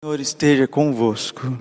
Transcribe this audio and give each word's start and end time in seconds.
Senhor 0.00 0.20
esteja 0.20 0.68
convosco. 0.68 1.58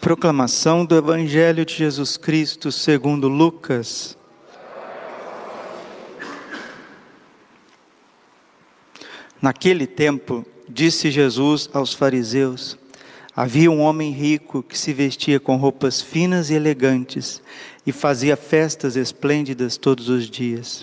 Proclamação 0.00 0.82
do 0.82 0.96
Evangelho 0.96 1.62
de 1.62 1.74
Jesus 1.74 2.16
Cristo 2.16 2.72
segundo 2.72 3.28
Lucas. 3.28 4.16
Naquele 9.42 9.86
tempo, 9.86 10.42
disse 10.66 11.10
Jesus 11.10 11.68
aos 11.74 11.92
fariseus: 11.92 12.78
Havia 13.36 13.70
um 13.70 13.82
homem 13.82 14.12
rico 14.12 14.62
que 14.62 14.78
se 14.78 14.94
vestia 14.94 15.38
com 15.38 15.56
roupas 15.56 16.00
finas 16.00 16.48
e 16.48 16.54
elegantes 16.54 17.42
e 17.86 17.92
fazia 17.92 18.38
festas 18.38 18.96
esplêndidas 18.96 19.76
todos 19.76 20.08
os 20.08 20.30
dias. 20.30 20.82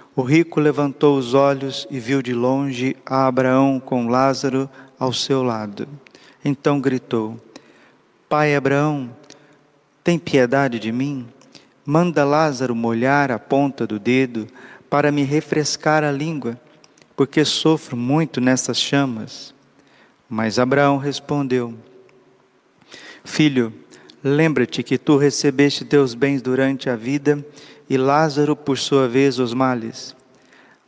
o 0.21 0.23
rico 0.23 0.59
levantou 0.59 1.17
os 1.17 1.33
olhos 1.33 1.87
e 1.89 1.99
viu 1.99 2.21
de 2.21 2.31
longe 2.31 2.95
a 3.03 3.25
Abraão 3.25 3.79
com 3.79 4.07
Lázaro 4.07 4.69
ao 4.99 5.11
seu 5.11 5.41
lado. 5.41 5.87
Então 6.45 6.79
gritou: 6.79 7.41
Pai 8.29 8.55
Abraão, 8.55 9.09
tem 10.03 10.19
piedade 10.19 10.77
de 10.77 10.91
mim? 10.91 11.27
Manda 11.83 12.23
Lázaro 12.23 12.75
molhar 12.75 13.31
a 13.31 13.39
ponta 13.39 13.87
do 13.87 13.97
dedo 13.97 14.47
para 14.87 15.11
me 15.11 15.23
refrescar 15.23 16.03
a 16.03 16.11
língua, 16.11 16.55
porque 17.15 17.43
sofro 17.43 17.97
muito 17.97 18.39
nessas 18.39 18.77
chamas. 18.77 19.55
Mas 20.29 20.59
Abraão 20.59 20.97
respondeu: 20.97 21.73
Filho, 23.25 23.73
lembra-te 24.23 24.83
que 24.83 24.99
tu 24.99 25.17
recebeste 25.17 25.83
teus 25.83 26.13
bens 26.13 26.43
durante 26.43 26.91
a 26.91 26.95
vida 26.95 27.43
e 27.91 27.97
Lázaro, 27.97 28.55
por 28.55 28.77
sua 28.77 29.05
vez, 29.05 29.37
os 29.37 29.53
males. 29.53 30.15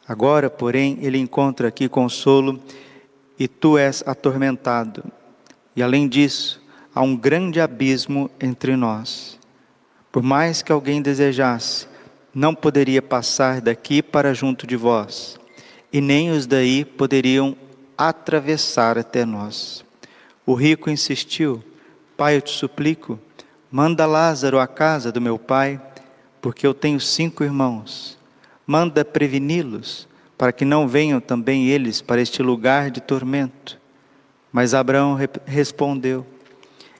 Agora, 0.07 0.49
porém, 0.49 0.97
ele 1.01 1.17
encontra 1.17 1.67
aqui 1.67 1.89
consolo 1.89 2.57
e 3.37 3.45
tu 3.45 3.77
és 3.77 4.01
atormentado. 4.07 5.03
E 5.75 5.83
além 5.83 6.07
disso, 6.07 6.61
há 6.95 7.01
um 7.01 7.13
grande 7.13 7.59
abismo 7.59 8.31
entre 8.39 8.77
nós. 8.77 9.37
Por 10.13 10.23
mais 10.23 10.61
que 10.61 10.71
alguém 10.71 11.01
desejasse, 11.01 11.89
não 12.33 12.55
poderia 12.55 13.01
passar 13.01 13.59
daqui 13.59 14.01
para 14.01 14.33
junto 14.33 14.65
de 14.65 14.77
vós, 14.77 15.37
e 15.91 15.99
nem 15.99 16.31
os 16.31 16.47
daí 16.47 16.85
poderiam 16.85 17.53
atravessar 17.97 18.97
até 18.97 19.25
nós. 19.25 19.83
O 20.45 20.53
rico 20.53 20.89
insistiu: 20.89 21.61
Pai, 22.15 22.37
eu 22.37 22.41
te 22.41 22.51
suplico, 22.51 23.19
manda 23.69 24.05
Lázaro 24.05 24.57
à 24.57 24.65
casa 24.65 25.11
do 25.11 25.19
meu 25.19 25.37
pai 25.37 25.81
porque 26.43 26.67
eu 26.67 26.73
tenho 26.73 26.99
cinco 26.99 27.41
irmãos. 27.41 28.17
Manda 28.67 29.05
preveni-los, 29.05 30.09
para 30.37 30.51
que 30.51 30.65
não 30.65 30.89
venham 30.89 31.21
também 31.21 31.69
eles 31.69 32.01
para 32.01 32.21
este 32.21 32.43
lugar 32.43 32.91
de 32.91 32.99
tormento. 32.99 33.79
Mas 34.51 34.73
Abraão 34.73 35.17
respondeu: 35.45 36.27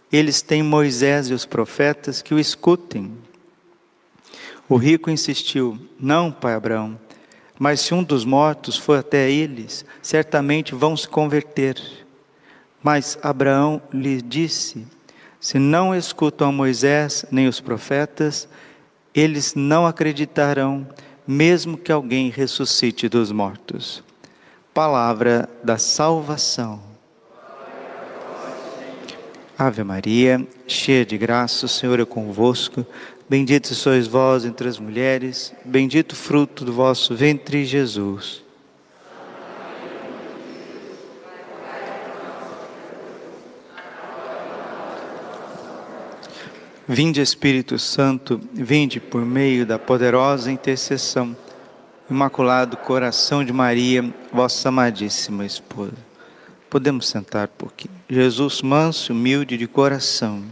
Eles 0.10 0.42
têm 0.42 0.64
Moisés 0.64 1.30
e 1.30 1.34
os 1.34 1.46
profetas 1.46 2.22
que 2.22 2.34
o 2.34 2.40
escutem. 2.40 3.18
O 4.70 4.78
rico 4.78 5.10
insistiu: 5.10 5.78
Não, 6.00 6.32
pai 6.32 6.54
Abraão, 6.54 6.98
mas 7.60 7.82
se 7.82 7.94
um 7.94 8.02
dos 8.02 8.24
mortos 8.24 8.78
for 8.78 9.00
até 9.00 9.30
eles, 9.30 9.86
certamente 10.02 10.74
vão 10.74 10.96
se 10.96 11.08
converter. 11.08 11.76
Mas 12.82 13.20
Abraão 13.22 13.82
lhe 13.92 14.22
disse: 14.22 14.88
Se 15.38 15.60
não 15.60 15.94
escutam 15.94 16.48
a 16.48 16.52
Moisés 16.52 17.26
nem 17.30 17.46
os 17.50 17.60
profetas, 17.60 18.48
eles 19.14 19.54
não 19.56 19.86
acreditarão, 19.86 20.88
mesmo 21.28 21.78
que 21.78 21.92
alguém 21.92 22.30
ressuscite 22.30 23.08
dos 23.08 23.32
mortos. 23.32 24.04
Palavra 24.74 25.48
da 25.64 25.78
salvação. 25.78 26.82
Ave 29.58 29.84
Maria, 29.84 30.46
cheia 30.68 31.06
de 31.06 31.18
graça, 31.18 31.68
o 31.68 31.70
Senhor 31.70 32.00
é 32.00 32.06
convosco. 32.06 32.86
Bendito 33.30 33.74
sois 33.74 34.08
vós 34.08 34.46
entre 34.46 34.68
as 34.68 34.80
mulheres, 34.80 35.54
bendito 35.64 36.16
fruto 36.16 36.66
do 36.66 36.74
vosso 36.74 37.16
ventre, 37.16 37.64
Jesus. 37.66 38.44
Vinde 46.88 47.22
Espírito 47.22 47.80
Santo, 47.80 48.42
vinde 48.52 49.00
por 49.00 49.24
meio 49.24 49.66
da 49.66 49.80
poderosa 49.80 50.52
intercessão, 50.52 51.34
Imaculado 52.10 52.76
Coração 52.76 53.42
de 53.42 53.54
Maria, 53.54 54.14
vossa 54.34 54.68
amadíssima 54.68 55.46
esposa. 55.46 55.96
Podemos 56.70 57.08
sentar 57.08 57.48
por 57.48 57.70
aqui. 57.70 57.90
Jesus 58.10 58.62
manso, 58.62 59.14
humilde 59.14 59.58
de 59.58 59.66
coração. 59.66 60.44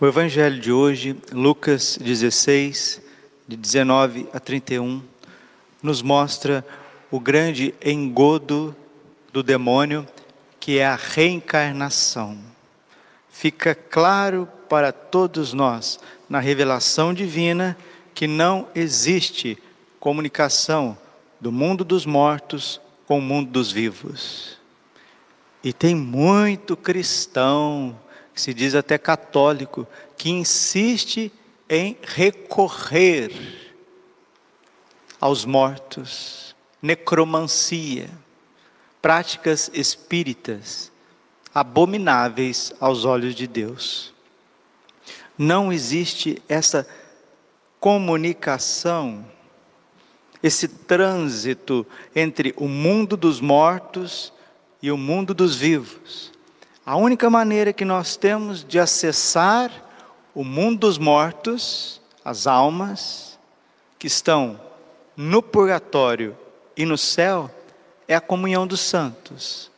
O 0.00 0.06
Evangelho 0.06 0.60
de 0.60 0.70
hoje, 0.70 1.16
Lucas 1.32 1.98
16, 2.00 3.02
de 3.48 3.56
19 3.56 4.28
a 4.32 4.38
31, 4.38 5.02
nos 5.82 6.00
mostra 6.00 6.64
o 7.10 7.18
grande 7.18 7.74
engodo 7.84 8.74
do 9.32 9.42
demônio 9.42 10.06
que 10.62 10.78
é 10.78 10.86
a 10.86 10.94
reencarnação. 10.94 12.38
Fica 13.28 13.74
claro 13.74 14.48
para 14.68 14.92
todos 14.92 15.52
nós, 15.52 15.98
na 16.28 16.38
revelação 16.38 17.12
divina, 17.12 17.76
que 18.14 18.28
não 18.28 18.68
existe 18.72 19.60
comunicação 19.98 20.96
do 21.40 21.50
mundo 21.50 21.84
dos 21.84 22.06
mortos 22.06 22.80
com 23.08 23.18
o 23.18 23.20
mundo 23.20 23.50
dos 23.50 23.72
vivos. 23.72 24.56
E 25.64 25.72
tem 25.72 25.96
muito 25.96 26.76
cristão, 26.76 27.98
que 28.32 28.40
se 28.40 28.54
diz 28.54 28.76
até 28.76 28.96
católico, 28.96 29.84
que 30.16 30.30
insiste 30.30 31.32
em 31.68 31.96
recorrer 32.04 33.32
aos 35.20 35.44
mortos, 35.44 36.54
necromancia 36.80 38.08
práticas 39.02 39.68
espíritas 39.74 40.92
abomináveis 41.52 42.72
aos 42.80 43.04
olhos 43.04 43.34
de 43.34 43.46
Deus. 43.48 44.14
Não 45.36 45.72
existe 45.72 46.40
essa 46.48 46.86
comunicação, 47.80 49.26
esse 50.40 50.68
trânsito 50.68 51.84
entre 52.14 52.54
o 52.56 52.68
mundo 52.68 53.16
dos 53.16 53.40
mortos 53.40 54.32
e 54.80 54.90
o 54.90 54.96
mundo 54.96 55.34
dos 55.34 55.56
vivos. 55.56 56.32
A 56.86 56.96
única 56.96 57.28
maneira 57.28 57.72
que 57.72 57.84
nós 57.84 58.16
temos 58.16 58.64
de 58.64 58.78
acessar 58.78 59.70
o 60.34 60.44
mundo 60.44 60.80
dos 60.80 60.96
mortos, 60.96 62.00
as 62.24 62.46
almas 62.46 63.38
que 63.98 64.06
estão 64.06 64.60
no 65.16 65.42
purgatório 65.42 66.36
e 66.76 66.84
no 66.84 66.96
céu, 66.96 67.50
é 68.12 68.14
a 68.14 68.20
comunhão 68.20 68.66
dos 68.66 68.80
santos. 68.80 69.70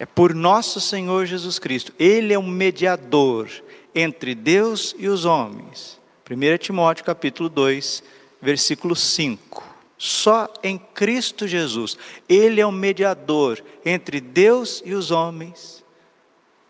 É 0.00 0.04
por 0.04 0.34
nosso 0.34 0.80
Senhor 0.80 1.26
Jesus 1.26 1.60
Cristo. 1.60 1.92
Ele 1.96 2.34
é 2.34 2.38
um 2.38 2.46
mediador 2.46 3.48
entre 3.94 4.34
Deus 4.34 4.94
e 4.98 5.06
os 5.06 5.24
homens. 5.24 6.00
1 6.28 6.58
Timóteo 6.58 7.04
capítulo 7.04 7.48
2, 7.48 8.02
versículo 8.42 8.96
5. 8.96 9.62
Só 9.96 10.52
em 10.60 10.76
Cristo 10.76 11.46
Jesus. 11.46 11.96
Ele 12.28 12.60
é 12.60 12.66
um 12.66 12.72
mediador 12.72 13.62
entre 13.84 14.20
Deus 14.20 14.82
e 14.84 14.92
os 14.92 15.12
homens. 15.12 15.84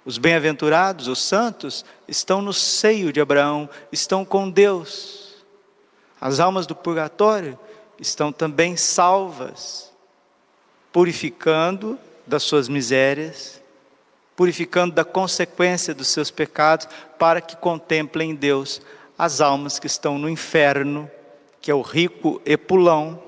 Os 0.04 0.18
bem-aventurados, 0.18 1.08
os 1.08 1.20
santos, 1.20 1.86
estão 2.06 2.42
no 2.42 2.52
seio 2.52 3.12
de 3.14 3.20
Abraão, 3.20 3.68
estão 3.90 4.26
com 4.26 4.48
Deus. 4.48 5.42
As 6.20 6.38
almas 6.38 6.66
do 6.66 6.76
purgatório 6.76 7.58
estão 7.98 8.30
também 8.30 8.76
salvas 8.76 9.95
purificando 10.96 11.98
das 12.26 12.42
suas 12.42 12.70
misérias, 12.70 13.60
purificando 14.34 14.94
da 14.94 15.04
consequência 15.04 15.94
dos 15.94 16.08
seus 16.08 16.30
pecados, 16.30 16.88
para 17.18 17.38
que 17.42 17.54
contemplem 17.54 18.34
Deus 18.34 18.80
as 19.18 19.42
almas 19.42 19.78
que 19.78 19.86
estão 19.86 20.16
no 20.18 20.26
inferno, 20.26 21.10
que 21.60 21.70
é 21.70 21.74
o 21.74 21.82
rico 21.82 22.40
Epulão. 22.46 23.22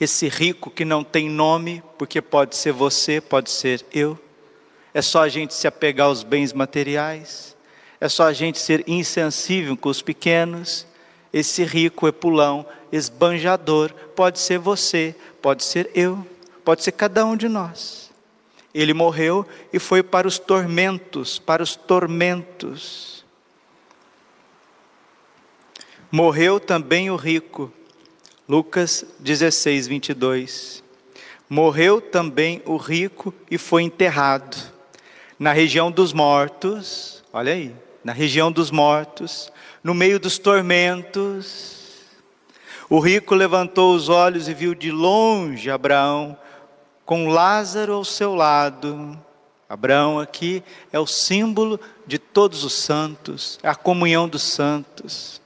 esse 0.00 0.28
rico 0.28 0.70
que 0.70 0.84
não 0.84 1.02
tem 1.02 1.28
nome, 1.28 1.82
porque 1.98 2.22
pode 2.22 2.54
ser 2.54 2.70
você, 2.70 3.20
pode 3.20 3.50
ser 3.50 3.84
eu. 3.92 4.16
É 4.94 5.02
só 5.02 5.24
a 5.24 5.28
gente 5.28 5.52
se 5.52 5.66
apegar 5.66 6.06
aos 6.06 6.22
bens 6.22 6.52
materiais, 6.52 7.56
é 8.00 8.08
só 8.08 8.28
a 8.28 8.32
gente 8.32 8.60
ser 8.60 8.84
insensível 8.86 9.76
com 9.76 9.88
os 9.88 10.00
pequenos. 10.00 10.86
Esse 11.32 11.64
rico 11.64 12.06
epulão, 12.06 12.64
esbanjador, 12.92 13.92
pode 14.14 14.38
ser 14.38 14.58
você, 14.58 15.14
pode 15.40 15.64
ser 15.64 15.90
eu, 15.94 16.26
pode 16.64 16.82
ser 16.82 16.92
cada 16.92 17.24
um 17.24 17.36
de 17.36 17.48
nós. 17.48 18.10
Ele 18.72 18.94
morreu 18.94 19.46
e 19.72 19.78
foi 19.78 20.02
para 20.02 20.28
os 20.28 20.38
tormentos, 20.38 21.38
para 21.38 21.62
os 21.62 21.74
tormentos. 21.74 23.24
Morreu 26.10 26.58
também 26.58 27.10
o 27.10 27.16
rico, 27.16 27.72
Lucas 28.48 29.04
16, 29.18 29.86
22. 29.86 30.84
Morreu 31.48 32.00
também 32.00 32.62
o 32.64 32.76
rico 32.76 33.34
e 33.50 33.58
foi 33.58 33.82
enterrado 33.82 34.56
na 35.38 35.52
região 35.52 35.90
dos 35.90 36.12
mortos, 36.12 37.24
olha 37.32 37.52
aí, 37.54 37.74
na 38.04 38.12
região 38.12 38.52
dos 38.52 38.70
mortos, 38.70 39.50
no 39.82 39.94
meio 39.94 40.20
dos 40.20 40.36
tormentos. 40.36 41.79
O 42.92 42.98
rico 42.98 43.36
levantou 43.36 43.94
os 43.94 44.08
olhos 44.08 44.48
e 44.48 44.52
viu 44.52 44.74
de 44.74 44.90
longe 44.90 45.70
Abraão 45.70 46.36
com 47.06 47.28
Lázaro 47.28 47.92
ao 47.92 48.04
seu 48.04 48.34
lado. 48.34 49.16
Abraão 49.68 50.18
aqui 50.18 50.60
é 50.92 50.98
o 50.98 51.06
símbolo 51.06 51.78
de 52.04 52.18
todos 52.18 52.64
os 52.64 52.72
santos, 52.72 53.60
é 53.62 53.68
a 53.68 53.76
comunhão 53.76 54.28
dos 54.28 54.42
santos. 54.42 55.40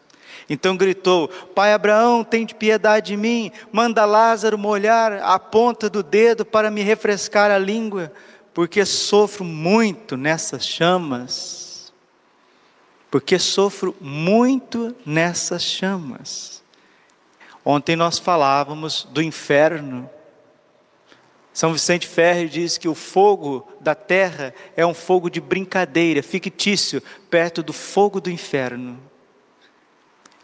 Então 0.48 0.74
gritou: 0.74 1.28
Pai 1.28 1.74
Abraão, 1.74 2.24
tem 2.24 2.46
de 2.46 2.54
piedade 2.54 3.08
de 3.08 3.16
mim, 3.18 3.52
manda 3.70 4.06
Lázaro 4.06 4.56
molhar 4.56 5.12
a 5.22 5.38
ponta 5.38 5.90
do 5.90 6.02
dedo 6.02 6.46
para 6.46 6.70
me 6.70 6.80
refrescar 6.80 7.50
a 7.50 7.58
língua, 7.58 8.10
porque 8.54 8.86
sofro 8.86 9.44
muito 9.44 10.16
nessas 10.16 10.66
chamas. 10.66 11.92
Porque 13.10 13.38
sofro 13.38 13.94
muito 14.00 14.96
nessas 15.04 15.62
chamas. 15.62 16.53
Ontem 17.64 17.96
nós 17.96 18.18
falávamos 18.18 19.08
do 19.10 19.22
inferno. 19.22 20.08
São 21.52 21.72
Vicente 21.72 22.06
Ferre 22.06 22.48
diz 22.48 22.76
que 22.76 22.88
o 22.88 22.94
fogo 22.94 23.66
da 23.80 23.94
terra 23.94 24.52
é 24.76 24.84
um 24.84 24.92
fogo 24.92 25.30
de 25.30 25.40
brincadeira, 25.40 26.22
fictício, 26.22 27.02
perto 27.30 27.62
do 27.62 27.72
fogo 27.72 28.20
do 28.20 28.30
inferno. 28.30 29.00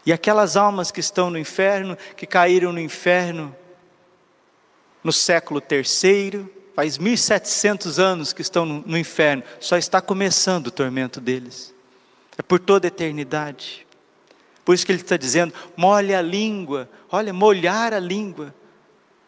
E 0.05 0.11
aquelas 0.11 0.57
almas 0.57 0.89
que 0.89 0.99
estão 0.99 1.29
no 1.29 1.37
inferno, 1.37 1.97
que 2.15 2.25
caíram 2.25 2.73
no 2.73 2.79
inferno 2.79 3.55
no 5.03 5.11
século 5.11 5.61
terceiro, 5.61 6.49
faz 6.75 6.97
1700 6.97 7.99
anos 7.99 8.33
que 8.33 8.41
estão 8.41 8.65
no, 8.65 8.97
inferno, 8.97 9.43
só 9.59 9.77
está 9.77 10.01
começando 10.01 10.67
o 10.67 10.71
tormento 10.71 11.19
deles. 11.19 11.73
É 12.37 12.41
por 12.41 12.59
toda 12.59 12.87
a 12.87 12.89
eternidade. 12.89 13.85
Por 14.63 14.75
isso 14.75 14.85
que 14.85 14.91
ele 14.91 15.01
está 15.01 15.17
dizendo: 15.17 15.53
molhe 15.75 16.13
a 16.13 16.21
língua, 16.21 16.89
olha, 17.11 17.33
molhar 17.33 17.93
a 17.93 17.99
língua. 17.99 18.53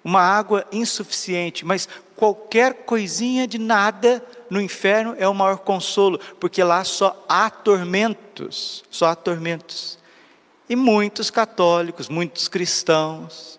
Uma 0.04 0.20
água 0.20 0.66
insuficiente, 0.70 1.66
mas 1.66 1.88
qualquer 2.18 2.84
coisinha 2.84 3.48
de 3.48 3.58
nada 3.58 4.22
no 4.50 4.60
inferno 4.60 5.16
é 5.18 5.26
o 5.26 5.34
maior 5.34 5.60
consolo, 5.60 6.20
porque 6.42 6.62
lá 6.62 6.84
só 6.84 7.24
há 7.28 7.50
tormentos, 7.50 8.84
só 8.90 9.06
há 9.06 9.16
tormentos. 9.16 9.98
E 10.68 10.76
muitos 10.76 11.32
católicos, 11.32 12.10
muitos 12.10 12.50
cristãos, 12.50 13.58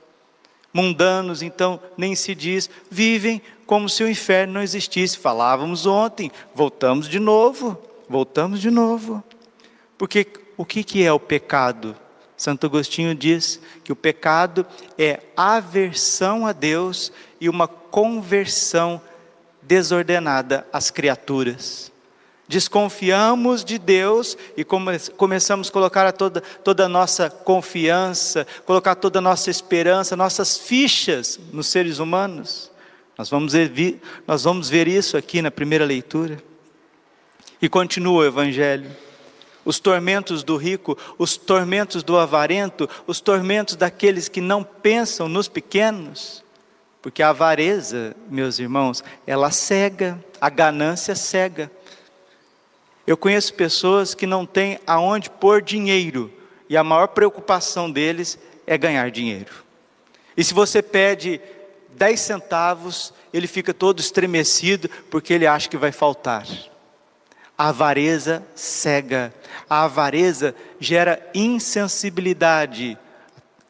mundanos, 0.73 1.41
então 1.41 1.81
nem 1.97 2.15
se 2.15 2.35
diz, 2.35 2.69
vivem 2.91 3.41
como 3.65 3.89
se 3.89 4.03
o 4.03 4.09
inferno 4.09 4.55
não 4.55 4.63
existisse. 4.63 5.17
Falávamos 5.17 5.87
ontem, 5.87 6.31
voltamos 6.55 7.09
de 7.09 7.19
novo, 7.19 7.79
voltamos 8.09 8.61
de 8.61 8.71
novo. 8.71 9.23
Porque 9.97 10.27
o 10.57 10.65
que, 10.65 10.85
que 10.85 11.05
é 11.05 11.13
o 11.13 11.21
pecado? 11.21 11.97
Santo 12.37 12.67
Agostinho 12.67 13.15
diz 13.15 13.61
que 13.83 13.93
o 13.93 13.97
pecado 13.97 14.67
é 14.99 15.21
aversão 15.37 16.47
a 16.47 16.53
Deus 16.53 17.13
e 17.41 17.49
uma 17.49 17.69
conversão 17.69 19.01
desordenada 19.63 20.67
às 20.73 20.91
criaturas. 20.91 21.93
Desconfiamos 22.47 23.65
de 23.65 23.79
Deus 23.79 24.37
e 24.57 24.65
come, 24.65 24.99
começamos 25.17 25.69
a 25.69 25.73
colocar 25.73 26.07
a 26.07 26.13
toda, 26.13 26.41
toda 26.41 26.85
a 26.85 26.89
nossa 26.89 27.31
confiança, 27.31 28.47
colocar 28.67 28.95
toda 28.97 29.19
a 29.19 29.23
nossa 29.23 29.51
esperança, 29.51 30.15
nossas 30.15 30.59
fichas 30.59 31.41
nos 31.53 31.69
seres 31.69 31.99
humanos. 31.99 32.71
Nós 33.17 33.31
vamos, 33.31 33.53
ver, 33.53 34.01
nós 34.27 34.45
vamos 34.45 34.69
ver 34.69 34.89
isso 34.89 35.17
aqui 35.17 35.41
na 35.41 35.51
primeira 35.51 35.85
leitura. 35.85 36.43
E 37.63 37.69
continua 37.69 38.25
o 38.25 38.27
Evangelho. 38.27 38.91
Os 39.65 39.79
tormentos 39.79 40.43
do 40.43 40.57
rico, 40.57 40.97
os 41.19 41.37
tormentos 41.37 42.03
do 42.03 42.19
avarento, 42.19 42.89
os 43.07 43.21
tormentos 43.21 43.77
daqueles 43.77 44.29
que 44.29 44.41
não 44.41 44.63
pensam 44.63 45.29
nos 45.29 45.49
pequenos. 45.49 46.45
Porque 47.01 47.23
a 47.23 47.31
avareza, 47.31 48.15
meus 48.31 48.59
irmãos, 48.59 49.03
ela 49.27 49.51
cega, 49.51 50.23
a 50.41 50.49
ganância 50.49 51.15
cega. 51.15 51.71
Eu 53.07 53.17
conheço 53.17 53.55
pessoas 53.55 54.15
que 54.15 54.27
não 54.27 54.47
têm 54.47 54.79
aonde 54.87 55.29
pôr 55.29 55.61
dinheiro 55.61 56.33
e 56.69 56.77
a 56.77 56.85
maior 56.85 57.09
preocupação 57.09 57.91
deles 57.91 58.39
é 58.67 58.79
ganhar 58.79 59.11
dinheiro. 59.11 59.53
E 60.37 60.43
se 60.43 60.55
você 60.55 60.83
pede 60.83 61.41
10 61.91 62.21
centavos, 62.21 63.13
ele 63.33 63.47
fica 63.47 63.73
todo 63.73 64.01
estremecido 64.01 64.89
porque 65.11 65.33
ele 65.33 65.47
acha 65.47 65.69
que 65.69 65.77
vai 65.77 65.93
faltar. 65.93 66.47
A 67.57 67.69
avareza 67.69 68.45
cega, 68.55 69.33
a 69.71 69.85
avareza 69.85 70.55
gera 70.81 71.25
insensibilidade 71.33 72.99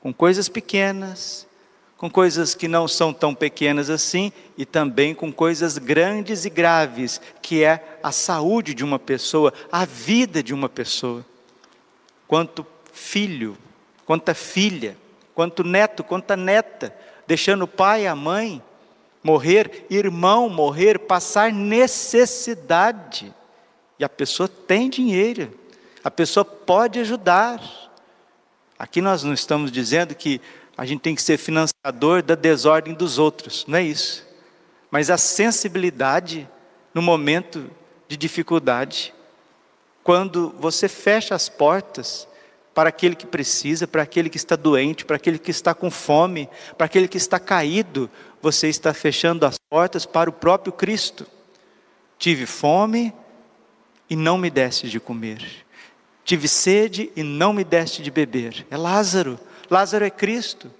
com 0.01 0.13
coisas 0.13 0.49
pequenas, 0.49 1.47
com 1.97 2.11
coisas 2.11 2.55
que 2.55 2.69
não 2.69 2.87
são 2.87 3.13
tão 3.13 3.35
pequenas 3.35 3.89
assim 3.89 4.33
e 4.57 4.67
também 4.67 5.15
com 5.15 5.33
coisas 5.33 5.79
grandes 5.79 6.45
e 6.45 6.51
graves, 6.51 7.21
que 7.41 7.63
é 7.63 7.99
a 8.03 8.13
saúde 8.13 8.75
de 8.75 8.85
uma 8.85 8.99
pessoa, 8.99 9.53
a 9.71 9.85
vida 9.85 10.43
de 10.43 10.53
uma 10.53 10.69
pessoa. 10.69 11.25
Quanto 12.27 12.67
filho, 12.93 13.57
quanta 14.05 14.35
filha, 14.35 14.97
quanto 15.35 15.65
neto, 15.65 16.05
quanta 16.05 16.37
neta, 16.37 16.95
deixando 17.27 17.63
o 17.63 17.69
pai 17.69 18.03
e 18.03 18.07
a 18.07 18.15
mãe 18.15 18.63
morrer, 19.23 19.87
irmão 19.89 20.49
morrer, 20.49 20.99
passar 20.99 21.53
necessidade. 21.53 23.35
E 23.99 24.05
a 24.05 24.09
pessoa 24.09 24.49
tem 24.49 24.91
dinheiro, 24.91 25.53
a 26.03 26.11
pessoa 26.11 26.45
pode 26.45 26.99
ajudar. 27.01 27.61
Aqui 28.79 29.01
nós 29.01 29.23
não 29.23 29.33
estamos 29.33 29.71
dizendo 29.71 30.15
que 30.15 30.41
a 30.77 30.85
gente 30.85 31.01
tem 31.01 31.15
que 31.15 31.23
ser 31.23 31.39
financiador 31.39 32.23
da 32.23 32.35
desordem 32.35 32.95
dos 32.95 33.19
outros, 33.19 33.65
não 33.69 33.79
é 33.79 33.83
isso. 33.83 34.27
Mas 34.91 35.11
a 35.11 35.17
sensibilidade 35.17 36.49
no 36.93 37.01
momento 37.01 37.71
de 38.09 38.17
dificuldade, 38.17 39.15
quando 40.03 40.55
você 40.59 40.89
fecha 40.89 41.35
as 41.35 41.49
portas 41.49 42.29
para 42.75 42.89
aquele 42.89 43.15
que 43.15 43.27
precisa, 43.27 43.87
para 43.87 44.03
aquele 44.03 44.29
que 44.29 44.37
está 44.37 44.57
doente, 44.57 45.05
para 45.05 45.17
aquele 45.17 45.39
que 45.39 45.51
está 45.51 45.73
com 45.75 45.91
fome, 45.91 46.49
para 46.77 46.87
aquele 46.87 47.07
que 47.07 47.17
está 47.17 47.39
caído, 47.39 48.11
você 48.43 48.69
está 48.69 48.93
fechando 48.93 49.47
as 49.47 49.57
portas 49.71 50.05
para 50.05 50.29
o 50.29 50.33
próprio 50.33 50.73
Cristo. 50.73 51.27
Tive 52.19 52.47
fome 52.47 53.13
e 54.09 54.17
não 54.17 54.39
me 54.39 54.51
deste 54.51 54.89
de 54.89 55.01
comer. 55.01 55.65
Tive 56.25 56.49
sede 56.49 57.11
e 57.15 57.23
não 57.23 57.53
me 57.53 57.65
deste 57.65 58.03
de 58.03 58.11
beber. 58.11 58.67
É 58.71 58.77
Lázaro. 58.77 59.39
Lázaro 59.71 60.05
é 60.05 60.11
Cristo. 60.11 60.71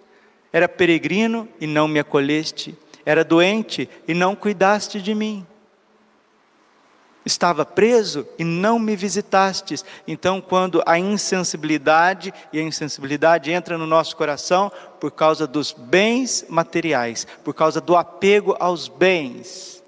Era 0.53 0.69
peregrino 0.69 1.49
e 1.61 1.67
não 1.67 1.87
me 1.87 1.99
acolheste. 1.99 2.77
Era 3.05 3.25
doente 3.25 3.89
e 4.09 4.15
não 4.15 4.35
cuidaste 4.35 5.03
de 5.03 5.15
mim. 5.15 5.47
Estava 7.27 7.65
preso 7.65 8.27
e 8.39 8.45
não 8.45 8.79
me 8.79 8.95
visitastes. 8.95 9.85
Então, 10.07 10.41
quando 10.41 10.83
a 10.87 10.99
insensibilidade, 10.99 12.33
e 12.53 12.59
a 12.59 12.63
insensibilidade 12.63 13.51
entra 13.51 13.79
no 13.79 13.87
nosso 13.87 14.15
coração 14.15 14.71
por 15.01 15.11
causa 15.11 15.47
dos 15.47 15.73
bens 15.73 16.45
materiais, 16.49 17.27
por 17.43 17.55
causa 17.55 17.81
do 17.81 17.97
apego 17.97 18.55
aos 18.61 18.89
bens. 18.89 19.83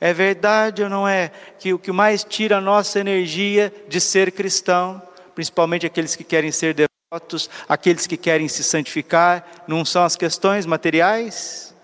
É 0.00 0.14
verdade 0.14 0.82
ou 0.82 0.88
não 0.88 1.06
é 1.06 1.30
que 1.58 1.74
o 1.74 1.78
que 1.78 1.92
mais 1.92 2.24
tira 2.24 2.56
a 2.56 2.60
nossa 2.60 2.98
energia 2.98 3.72
de 3.86 4.00
ser 4.00 4.32
cristão, 4.32 5.02
principalmente 5.34 5.84
aqueles 5.84 6.16
que 6.16 6.24
querem 6.24 6.50
ser 6.50 6.74
aqueles 7.68 8.06
que 8.06 8.16
querem 8.16 8.48
se 8.48 8.62
santificar, 8.62 9.44
não 9.66 9.84
são 9.84 10.04
as 10.04 10.16
questões 10.16 10.64
materiais? 10.64 11.74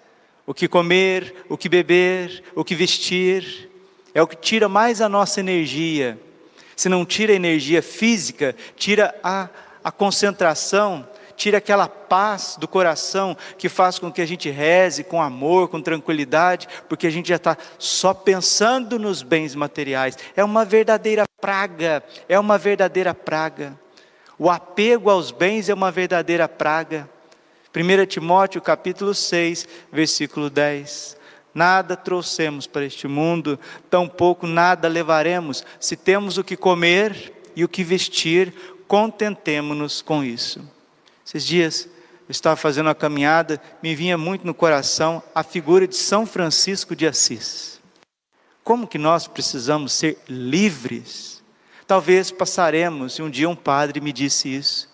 O 0.46 0.54
que 0.54 0.68
comer, 0.68 1.44
o 1.48 1.58
que 1.58 1.68
beber, 1.68 2.44
o 2.54 2.64
que 2.64 2.74
vestir, 2.74 3.68
é 4.14 4.22
o 4.22 4.26
que 4.26 4.36
tira 4.36 4.68
mais 4.68 5.02
a 5.02 5.08
nossa 5.08 5.40
energia. 5.40 6.18
Se 6.76 6.88
não 6.88 7.04
tira 7.04 7.32
a 7.32 7.36
energia 7.36 7.82
física, 7.82 8.54
tira 8.76 9.14
a, 9.22 9.48
a 9.82 9.90
concentração, 9.90 11.06
tire 11.36 11.56
aquela 11.56 11.86
paz 11.86 12.56
do 12.58 12.66
coração 12.66 13.36
que 13.58 13.68
faz 13.68 13.98
com 13.98 14.10
que 14.10 14.22
a 14.22 14.26
gente 14.26 14.50
reze 14.50 15.04
com 15.04 15.20
amor, 15.20 15.68
com 15.68 15.80
tranquilidade, 15.80 16.66
porque 16.88 17.06
a 17.06 17.10
gente 17.10 17.28
já 17.28 17.36
está 17.36 17.56
só 17.78 18.14
pensando 18.14 18.98
nos 18.98 19.22
bens 19.22 19.54
materiais. 19.54 20.18
É 20.34 20.42
uma 20.42 20.64
verdadeira 20.64 21.24
praga, 21.40 22.02
é 22.28 22.38
uma 22.40 22.58
verdadeira 22.58 23.14
praga. 23.14 23.78
O 24.38 24.50
apego 24.50 25.10
aos 25.10 25.30
bens 25.30 25.68
é 25.68 25.74
uma 25.74 25.90
verdadeira 25.90 26.48
praga. 26.48 27.08
1 27.74 28.06
Timóteo 28.06 28.60
capítulo 28.60 29.14
6, 29.14 29.68
versículo 29.92 30.48
10. 30.48 31.16
Nada 31.54 31.96
trouxemos 31.96 32.66
para 32.66 32.84
este 32.84 33.08
mundo, 33.08 33.58
tampouco 33.88 34.46
nada 34.46 34.88
levaremos. 34.88 35.64
Se 35.80 35.96
temos 35.96 36.36
o 36.36 36.44
que 36.44 36.56
comer 36.56 37.32
e 37.54 37.64
o 37.64 37.68
que 37.68 37.82
vestir, 37.82 38.52
contentemo-nos 38.86 40.02
com 40.02 40.22
isso. 40.22 40.75
Esses 41.26 41.44
dias 41.44 41.88
eu 42.28 42.30
estava 42.30 42.54
fazendo 42.54 42.86
uma 42.86 42.94
caminhada, 42.94 43.60
me 43.82 43.94
vinha 43.96 44.16
muito 44.16 44.46
no 44.46 44.54
coração 44.54 45.20
a 45.34 45.42
figura 45.42 45.86
de 45.88 45.96
São 45.96 46.24
Francisco 46.24 46.94
de 46.94 47.06
Assis. 47.06 47.80
Como 48.62 48.86
que 48.86 48.96
nós 48.96 49.26
precisamos 49.26 49.92
ser 49.92 50.18
livres? 50.28 51.42
Talvez 51.86 52.30
passaremos, 52.30 53.18
e 53.18 53.22
um 53.22 53.30
dia 53.30 53.48
um 53.48 53.56
padre 53.56 54.00
me 54.00 54.12
disse 54.12 54.54
isso. 54.54 54.88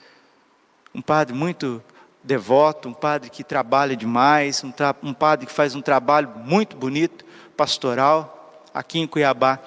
Um 0.95 1.01
padre 1.01 1.35
muito 1.35 1.83
devoto, 2.23 2.89
um 2.89 2.95
padre 2.95 3.31
que 3.31 3.45
trabalha 3.45 3.97
demais, 3.97 4.63
um, 4.63 4.73
um 5.03 5.15
padre 5.15 5.47
que 5.47 5.53
faz 5.53 5.75
um 5.75 5.83
trabalho 5.83 6.31
muito 6.45 6.77
bonito, 6.77 7.25
pastoral, 7.57 8.63
aqui 8.73 8.99
em 8.99 9.07
Cuiabá. 9.07 9.59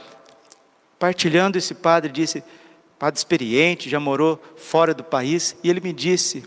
Partilhando, 0.99 1.57
esse 1.57 1.73
padre 1.73 2.11
disse: 2.11 2.43
padre 2.99 3.17
experiente, 3.17 3.89
já 3.89 3.99
morou 3.99 4.41
fora 4.55 4.93
do 4.93 5.03
país, 5.03 5.55
e 5.63 5.69
ele 5.69 5.81
me 5.81 5.91
disse: 5.91 6.45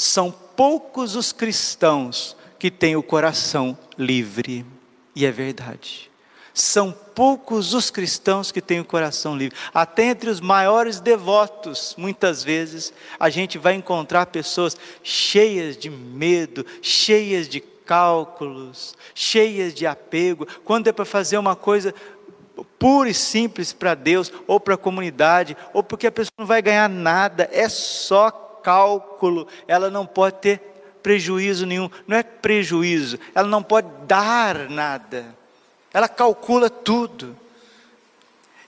são 0.00 0.30
poucos 0.30 1.14
os 1.14 1.30
cristãos 1.30 2.34
que 2.58 2.70
têm 2.70 2.96
o 2.96 3.02
coração 3.02 3.76
livre, 3.98 4.64
e 5.14 5.26
é 5.26 5.30
verdade. 5.30 6.10
São 6.54 6.90
poucos 6.90 7.74
os 7.74 7.90
cristãos 7.90 8.50
que 8.50 8.62
têm 8.62 8.80
o 8.80 8.84
coração 8.84 9.36
livre. 9.36 9.58
Até 9.74 10.04
entre 10.04 10.30
os 10.30 10.40
maiores 10.40 11.00
devotos, 11.00 11.94
muitas 11.98 12.42
vezes, 12.42 12.94
a 13.18 13.28
gente 13.28 13.58
vai 13.58 13.74
encontrar 13.74 14.24
pessoas 14.26 14.74
cheias 15.02 15.76
de 15.76 15.90
medo, 15.90 16.64
cheias 16.80 17.46
de 17.46 17.60
cálculos, 17.60 18.96
cheias 19.14 19.74
de 19.74 19.86
apego. 19.86 20.46
Quando 20.64 20.88
é 20.88 20.92
para 20.92 21.04
fazer 21.04 21.36
uma 21.36 21.54
coisa 21.54 21.94
pura 22.78 23.10
e 23.10 23.14
simples 23.14 23.74
para 23.74 23.94
Deus, 23.94 24.32
ou 24.46 24.58
para 24.58 24.74
a 24.74 24.78
comunidade, 24.78 25.54
ou 25.74 25.82
porque 25.82 26.06
a 26.06 26.12
pessoa 26.12 26.32
não 26.38 26.46
vai 26.46 26.62
ganhar 26.62 26.88
nada, 26.88 27.50
é 27.52 27.68
só 27.68 28.49
cálculo, 28.62 29.46
ela 29.66 29.90
não 29.90 30.06
pode 30.06 30.36
ter 30.36 30.60
prejuízo 31.02 31.66
nenhum, 31.66 31.90
não 32.06 32.16
é 32.16 32.22
prejuízo, 32.22 33.18
ela 33.34 33.48
não 33.48 33.62
pode 33.62 33.88
dar 34.06 34.68
nada. 34.68 35.34
Ela 35.92 36.08
calcula 36.08 36.70
tudo. 36.70 37.36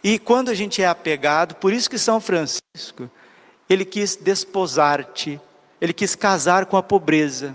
E 0.02 0.18
quando 0.18 0.50
a 0.50 0.54
gente 0.54 0.82
é 0.82 0.87
apegado, 0.87 1.54
por 1.56 1.72
isso 1.72 1.88
que 1.88 1.99
São 1.99 2.20
Francisco, 2.20 3.08
ele 3.68 3.84
quis 3.84 4.16
desposar-te, 4.16 5.40
ele 5.80 5.92
quis 5.92 6.14
casar 6.14 6.66
com 6.66 6.76
a 6.76 6.82
pobreza. 6.82 7.54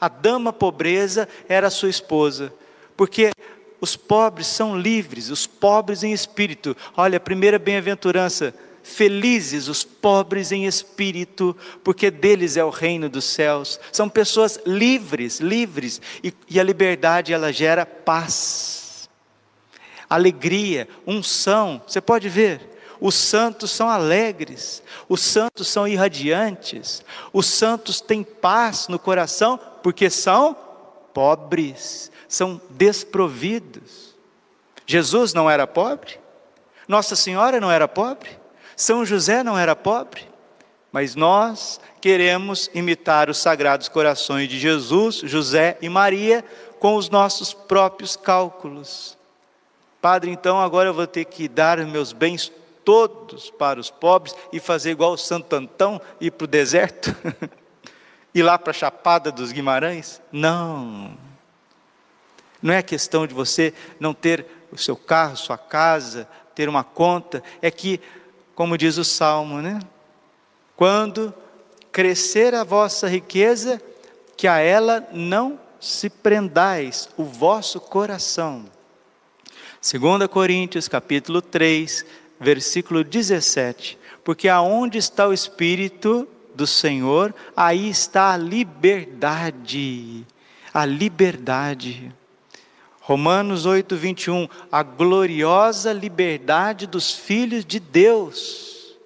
A 0.00 0.08
dama 0.08 0.52
pobreza 0.52 1.28
era 1.48 1.70
sua 1.70 1.90
esposa, 1.90 2.52
porque 2.96 3.30
os 3.80 3.96
pobres 3.96 4.46
são 4.46 4.78
livres, 4.78 5.28
os 5.28 5.46
pobres 5.46 6.02
em 6.02 6.12
espírito. 6.12 6.74
Olha, 6.96 7.18
a 7.18 7.20
primeira 7.20 7.58
bem-aventurança, 7.58 8.54
Felizes 8.84 9.66
os 9.66 9.82
pobres 9.82 10.52
em 10.52 10.66
espírito, 10.66 11.56
porque 11.82 12.08
deles 12.10 12.56
é 12.56 12.64
o 12.64 12.70
reino 12.70 13.08
dos 13.08 13.24
céus. 13.24 13.80
São 13.90 14.08
pessoas 14.08 14.60
livres, 14.64 15.40
livres, 15.40 16.00
e, 16.22 16.32
e 16.48 16.60
a 16.60 16.62
liberdade 16.62 17.32
ela 17.32 17.52
gera 17.52 17.84
paz 17.84 18.84
alegria, 20.08 20.88
unção. 21.06 21.82
Você 21.86 22.00
pode 22.00 22.28
ver, 22.28 22.78
os 23.00 23.14
santos 23.14 23.70
são 23.70 23.88
alegres, 23.88 24.82
os 25.08 25.20
santos 25.20 25.68
são 25.68 25.86
irradiantes, 25.86 27.02
os 27.32 27.46
santos 27.46 28.00
têm 28.00 28.22
paz 28.22 28.88
no 28.88 28.98
coração 28.98 29.58
porque 29.82 30.08
são 30.08 30.56
pobres, 31.12 32.10
são 32.28 32.60
desprovidos. 32.70 34.14
Jesus 34.86 35.32
não 35.32 35.50
era 35.50 35.66
pobre, 35.66 36.18
Nossa 36.86 37.16
Senhora 37.16 37.60
não 37.60 37.70
era 37.70 37.88
pobre, 37.88 38.30
São 38.76 39.04
José 39.04 39.42
não 39.42 39.58
era 39.58 39.76
pobre, 39.76 40.26
mas 40.92 41.14
nós 41.14 41.80
queremos 42.00 42.70
imitar 42.74 43.30
os 43.30 43.38
sagrados 43.38 43.88
corações 43.88 44.48
de 44.48 44.58
Jesus, 44.58 45.16
José 45.24 45.78
e 45.80 45.88
Maria 45.88 46.44
com 46.78 46.96
os 46.96 47.08
nossos 47.08 47.54
próprios 47.54 48.16
cálculos. 48.16 49.16
Padre, 50.00 50.30
então 50.30 50.60
agora 50.60 50.88
eu 50.88 50.94
vou 50.94 51.06
ter 51.06 51.24
que 51.24 51.48
dar 51.48 51.78
meus 51.78 52.12
bens 52.12 52.52
todos 52.84 53.50
para 53.50 53.80
os 53.80 53.90
pobres 53.90 54.36
e 54.52 54.60
fazer 54.60 54.90
igual 54.90 55.12
o 55.14 55.18
Santo 55.18 55.56
Antão, 55.56 56.00
ir 56.20 56.30
para 56.30 56.44
o 56.44 56.48
deserto? 56.48 57.14
ir 58.34 58.42
lá 58.42 58.58
para 58.58 58.70
a 58.70 58.74
Chapada 58.74 59.32
dos 59.32 59.50
Guimarães? 59.50 60.20
Não. 60.30 61.16
Não 62.60 62.74
é 62.74 62.82
questão 62.82 63.26
de 63.26 63.32
você 63.32 63.72
não 63.98 64.12
ter 64.12 64.46
o 64.70 64.76
seu 64.76 64.96
carro, 64.96 65.36
sua 65.36 65.56
casa, 65.56 66.28
ter 66.54 66.68
uma 66.68 66.84
conta, 66.84 67.42
é 67.60 67.70
que, 67.70 68.00
como 68.54 68.78
diz 68.78 68.96
o 68.98 69.04
Salmo, 69.04 69.60
né? 69.60 69.80
Quando 70.76 71.34
crescer 71.90 72.54
a 72.54 72.64
vossa 72.64 73.08
riqueza, 73.08 73.80
que 74.36 74.48
a 74.48 74.58
ela 74.58 75.06
não 75.12 75.58
se 75.80 76.08
prendais 76.08 77.08
o 77.16 77.24
vosso 77.24 77.80
coração. 77.80 78.64
2 79.80 80.26
Coríntios 80.28 80.88
capítulo 80.88 81.42
3, 81.42 82.06
versículo 82.40 83.04
17. 83.04 83.98
Porque 84.24 84.48
aonde 84.48 84.98
está 84.98 85.28
o 85.28 85.32
Espírito 85.32 86.26
do 86.54 86.66
Senhor, 86.66 87.34
aí 87.54 87.90
está 87.90 88.32
a 88.32 88.36
liberdade. 88.36 90.26
A 90.72 90.86
liberdade. 90.86 92.14
Romanos 93.06 93.66
8, 93.66 93.94
21. 93.96 94.48
A 94.72 94.82
gloriosa 94.82 95.92
liberdade 95.92 96.86
dos 96.86 97.12
filhos 97.12 97.62
de 97.62 97.78
Deus. 97.78 98.96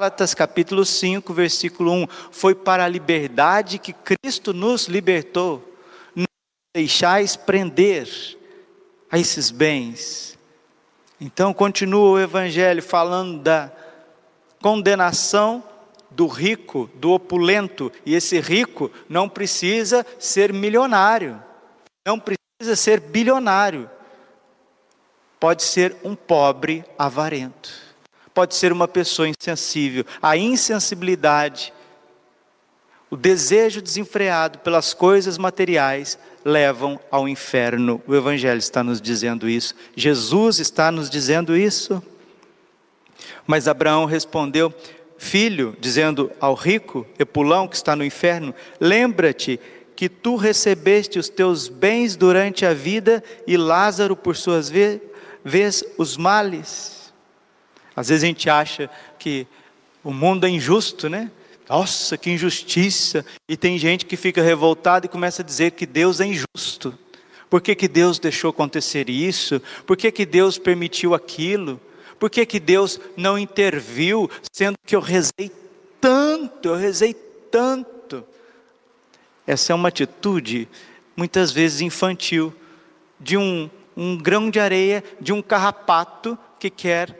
Gálatas 0.00 0.32
capítulo 0.32 0.82
5, 0.82 1.30
versículo 1.34 1.92
1. 1.92 2.06
Foi 2.30 2.54
para 2.54 2.86
a 2.86 2.88
liberdade 2.88 3.78
que 3.78 3.92
Cristo 3.92 4.54
nos 4.54 4.88
libertou. 4.88 5.62
Não 6.16 6.24
deixais 6.74 7.36
prender 7.36 8.08
a 9.10 9.18
esses 9.18 9.50
bens. 9.50 10.38
Então 11.20 11.52
continua 11.52 12.12
o 12.12 12.18
Evangelho 12.18 12.82
falando 12.82 13.42
da 13.42 13.70
condenação 14.62 15.62
do 16.10 16.26
rico, 16.26 16.88
do 16.94 17.10
opulento, 17.10 17.92
e 18.06 18.14
esse 18.14 18.40
rico 18.40 18.90
não 19.06 19.28
precisa 19.28 20.06
ser 20.18 20.50
milionário, 20.50 21.38
não 22.06 22.18
precisa 22.18 22.41
ser 22.76 23.00
bilionário, 23.00 23.88
pode 25.38 25.62
ser 25.62 25.96
um 26.04 26.14
pobre 26.14 26.84
avarento, 26.98 27.70
pode 28.32 28.54
ser 28.54 28.72
uma 28.72 28.86
pessoa 28.86 29.28
insensível. 29.28 30.04
A 30.20 30.36
insensibilidade, 30.36 31.72
o 33.10 33.16
desejo 33.16 33.82
desenfreado 33.82 34.60
pelas 34.60 34.94
coisas 34.94 35.36
materiais 35.36 36.18
levam 36.44 36.98
ao 37.10 37.28
inferno. 37.28 38.02
O 38.06 38.14
Evangelho 38.14 38.58
está 38.58 38.82
nos 38.82 39.00
dizendo 39.00 39.48
isso, 39.48 39.74
Jesus 39.96 40.58
está 40.58 40.90
nos 40.90 41.10
dizendo 41.10 41.56
isso. 41.56 42.02
Mas 43.46 43.68
Abraão 43.68 44.04
respondeu: 44.04 44.72
Filho, 45.18 45.76
dizendo 45.78 46.32
ao 46.40 46.54
rico, 46.54 47.06
Epulão, 47.18 47.68
que 47.68 47.76
está 47.76 47.94
no 47.94 48.04
inferno, 48.04 48.54
lembra-te 48.80 49.60
que 49.94 50.08
tu 50.08 50.36
recebeste 50.36 51.18
os 51.18 51.28
teus 51.28 51.68
bens 51.68 52.16
durante 52.16 52.64
a 52.64 52.74
vida 52.74 53.22
e 53.46 53.56
Lázaro, 53.56 54.16
por 54.16 54.36
suas 54.36 54.68
vezes, 54.68 55.84
os 55.98 56.16
males. 56.16 57.12
Às 57.94 58.08
vezes 58.08 58.24
a 58.24 58.26
gente 58.26 58.48
acha 58.48 58.90
que 59.18 59.46
o 60.02 60.12
mundo 60.12 60.46
é 60.46 60.50
injusto, 60.50 61.08
né? 61.08 61.30
Nossa, 61.68 62.18
que 62.18 62.30
injustiça! 62.30 63.24
E 63.48 63.56
tem 63.56 63.78
gente 63.78 64.04
que 64.04 64.16
fica 64.16 64.42
revoltada 64.42 65.06
e 65.06 65.08
começa 65.08 65.42
a 65.42 65.44
dizer 65.44 65.72
que 65.72 65.86
Deus 65.86 66.20
é 66.20 66.26
injusto. 66.26 66.98
Por 67.48 67.60
que, 67.60 67.74
que 67.74 67.86
Deus 67.86 68.18
deixou 68.18 68.50
acontecer 68.50 69.10
isso? 69.10 69.60
Por 69.86 69.96
que, 69.96 70.10
que 70.10 70.24
Deus 70.24 70.58
permitiu 70.58 71.14
aquilo? 71.14 71.80
Por 72.18 72.30
que, 72.30 72.46
que 72.46 72.58
Deus 72.58 72.98
não 73.16 73.38
interviu, 73.38 74.30
sendo 74.50 74.76
que 74.86 74.96
eu 74.96 75.00
rezei 75.00 75.50
tanto, 76.00 76.68
eu 76.68 76.76
rezei 76.76 77.14
tanto? 77.50 77.91
Essa 79.52 79.72
é 79.72 79.74
uma 79.74 79.88
atitude, 79.88 80.66
muitas 81.14 81.52
vezes 81.52 81.82
infantil, 81.82 82.54
de 83.20 83.36
um, 83.36 83.68
um 83.94 84.16
grão 84.16 84.48
de 84.48 84.58
areia, 84.58 85.04
de 85.20 85.30
um 85.30 85.42
carrapato 85.42 86.38
que 86.58 86.70
quer 86.70 87.14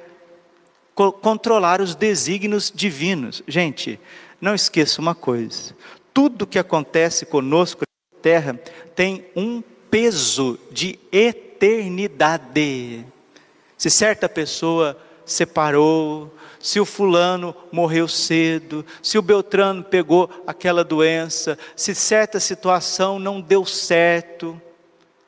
co 0.94 1.12
controlar 1.12 1.82
os 1.82 1.94
desígnios 1.94 2.72
divinos. 2.74 3.42
Gente, 3.46 4.00
não 4.40 4.54
esqueça 4.54 4.98
uma 4.98 5.14
coisa: 5.14 5.76
tudo 6.14 6.46
que 6.46 6.58
acontece 6.58 7.26
conosco 7.26 7.82
na 8.14 8.20
terra 8.22 8.58
tem 8.96 9.26
um 9.36 9.62
peso 9.90 10.58
de 10.70 10.98
eternidade. 11.12 13.04
Se 13.76 13.90
certa 13.90 14.26
pessoa 14.26 14.96
separou, 15.24 16.32
se 16.62 16.78
o 16.78 16.84
fulano 16.84 17.54
morreu 17.72 18.06
cedo, 18.06 18.86
se 19.02 19.18
o 19.18 19.22
Beltrano 19.22 19.82
pegou 19.82 20.30
aquela 20.46 20.84
doença, 20.84 21.58
se 21.74 21.94
certa 21.94 22.38
situação 22.38 23.18
não 23.18 23.40
deu 23.40 23.66
certo, 23.66 24.60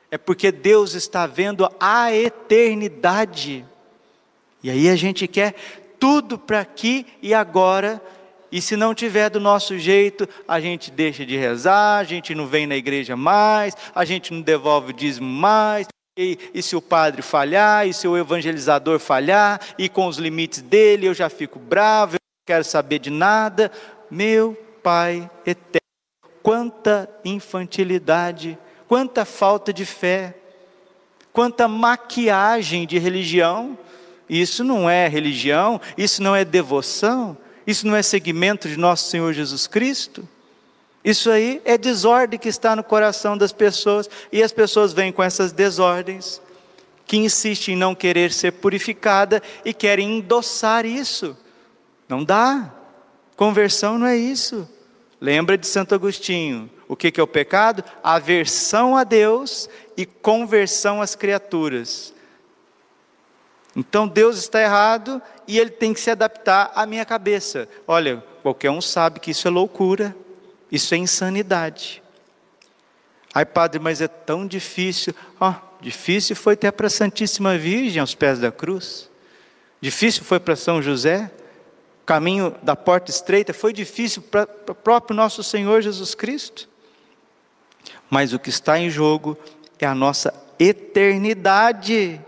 é 0.09 0.17
porque 0.17 0.51
Deus 0.51 0.93
está 0.93 1.27
vendo 1.27 1.69
a 1.77 2.13
eternidade. 2.13 3.65
E 4.63 4.69
aí 4.69 4.89
a 4.89 4.95
gente 4.95 5.27
quer 5.27 5.53
tudo 5.99 6.39
para 6.39 6.61
aqui 6.61 7.05
e 7.21 7.33
agora, 7.33 8.01
e 8.51 8.61
se 8.61 8.77
não 8.77 8.95
tiver 8.95 9.29
do 9.29 9.39
nosso 9.39 9.77
jeito, 9.77 10.27
a 10.47 10.61
gente 10.61 10.89
deixa 10.89 11.25
de 11.25 11.35
rezar, 11.35 11.97
a 11.97 12.03
gente 12.05 12.33
não 12.33 12.47
vem 12.47 12.65
na 12.65 12.77
igreja 12.77 13.17
mais, 13.17 13.75
a 13.93 14.05
gente 14.05 14.33
não 14.33 14.41
devolve 14.41 14.91
o 14.91 14.95
dízimo 14.95 15.27
mais, 15.27 15.85
e, 16.17 16.39
e, 16.53 16.63
se 16.63 16.75
o 16.75 16.81
padre 16.81 17.21
falhar, 17.21 17.85
e 17.85 17.93
se 17.93 18.07
o 18.07 18.17
evangelizador 18.17 18.99
falhar, 18.99 19.59
e 19.77 19.89
com 19.89 20.07
os 20.07 20.17
limites 20.17 20.61
dele 20.61 21.07
eu 21.07 21.13
já 21.13 21.29
fico 21.29 21.59
bravo, 21.59 22.15
eu 22.15 22.19
não 22.21 22.45
quero 22.45 22.63
saber 22.63 22.99
de 22.99 23.09
nada. 23.09 23.71
Meu 24.09 24.57
Pai 24.81 25.29
eterno, 25.45 25.81
quanta 26.41 27.09
infantilidade, 27.25 28.57
quanta 28.87 29.25
falta 29.25 29.73
de 29.73 29.83
fé, 29.85 30.35
quanta 31.33 31.67
maquiagem 31.67 32.85
de 32.85 32.97
religião. 32.97 33.77
Isso 34.29 34.63
não 34.63 34.89
é 34.89 35.07
religião, 35.07 35.81
isso 35.97 36.23
não 36.23 36.35
é 36.35 36.45
devoção, 36.45 37.37
isso 37.67 37.85
não 37.85 37.95
é 37.95 38.01
seguimento 38.01 38.69
de 38.69 38.77
nosso 38.77 39.09
Senhor 39.09 39.33
Jesus 39.33 39.67
Cristo. 39.67 40.27
Isso 41.05 41.29
aí 41.29 41.61
é 41.63 41.77
desordem 41.77 42.39
que 42.39 42.49
está 42.49 42.75
no 42.75 42.83
coração 42.83 43.37
das 43.37 43.51
pessoas, 43.51 44.09
e 44.31 44.41
as 44.41 44.51
pessoas 44.51 44.91
vêm 44.91 45.11
com 45.11 45.21
essas 45.21 45.51
desordens, 45.51 46.41
que 47.05 47.17
insistem 47.17 47.75
em 47.75 47.77
não 47.77 47.93
querer 47.93 48.33
ser 48.33 48.53
purificada 48.53 49.39
e 49.63 49.71
querem 49.71 50.17
endossar 50.17 50.83
isso. 50.83 51.37
Não 52.09 52.23
dá. 52.23 52.73
Conversão 53.35 53.99
não 53.99 54.07
é 54.07 54.17
isso. 54.17 54.67
Lembra 55.21 55.55
de 55.55 55.67
Santo 55.67 55.93
Agostinho: 55.93 56.71
o 56.87 56.95
que 56.95 57.19
é 57.19 57.23
o 57.23 57.27
pecado? 57.27 57.83
Aversão 58.03 58.97
a 58.97 59.03
Deus 59.03 59.69
e 59.95 60.07
conversão 60.07 61.03
às 61.03 61.13
criaturas. 61.13 62.15
Então 63.75 64.07
Deus 64.07 64.39
está 64.39 64.59
errado 64.59 65.21
e 65.47 65.59
ele 65.59 65.69
tem 65.69 65.93
que 65.93 65.99
se 65.99 66.09
adaptar 66.09 66.71
à 66.73 66.87
minha 66.87 67.05
cabeça. 67.05 67.69
Olha, 67.87 68.23
qualquer 68.41 68.71
um 68.71 68.81
sabe 68.81 69.19
que 69.19 69.29
isso 69.29 69.47
é 69.47 69.51
loucura. 69.51 70.15
Isso 70.71 70.93
é 70.93 70.97
insanidade. 70.97 72.01
Ai, 73.33 73.45
padre, 73.45 73.79
mas 73.79 73.99
é 73.99 74.07
tão 74.07 74.47
difícil. 74.47 75.13
Oh, 75.39 75.53
difícil 75.81 76.35
foi 76.35 76.53
até 76.53 76.71
para 76.71 76.87
a 76.87 76.89
Santíssima 76.89 77.57
Virgem 77.57 77.99
aos 77.99 78.15
pés 78.15 78.39
da 78.39 78.51
cruz. 78.51 79.09
Difícil 79.81 80.23
foi 80.23 80.39
para 80.39 80.55
São 80.55 80.81
José. 80.81 81.29
Caminho 82.05 82.55
da 82.63 82.75
porta 82.75 83.11
estreita 83.11 83.53
foi 83.53 83.73
difícil 83.73 84.21
para 84.21 84.47
o 84.69 84.75
próprio 84.75 85.15
nosso 85.15 85.43
Senhor 85.43 85.81
Jesus 85.81 86.15
Cristo. 86.15 86.69
Mas 88.09 88.31
o 88.31 88.39
que 88.39 88.49
está 88.49 88.79
em 88.79 88.89
jogo 88.89 89.37
é 89.79 89.85
a 89.85 89.93
nossa 89.93 90.33
eternidade. 90.57 92.21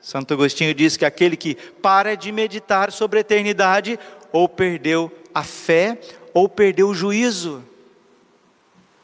Santo 0.00 0.34
Agostinho 0.34 0.74
diz 0.74 0.96
que 0.96 1.04
aquele 1.04 1.36
que 1.36 1.54
para 1.54 2.16
de 2.16 2.32
meditar 2.32 2.90
sobre 2.90 3.18
a 3.18 3.20
eternidade 3.20 3.98
ou 4.32 4.48
perdeu 4.48 5.12
a 5.34 5.44
fé 5.44 5.98
ou 6.32 6.48
perdeu 6.48 6.88
o 6.88 6.94
juízo. 6.94 7.62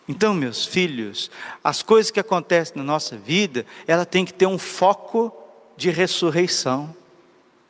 Então, 0.09 0.33
meus 0.33 0.65
filhos, 0.65 1.31
as 1.65 1.83
coisas 1.83 2.11
que 2.11 2.21
acontecem 2.21 2.77
na 2.77 2.85
nossa 2.85 3.17
vida, 3.17 3.67
ela 3.87 4.05
tem 4.05 4.25
que 4.25 4.33
ter 4.33 4.47
um 4.47 4.59
foco 4.59 5.33
de 5.77 5.91
ressurreição, 5.91 6.95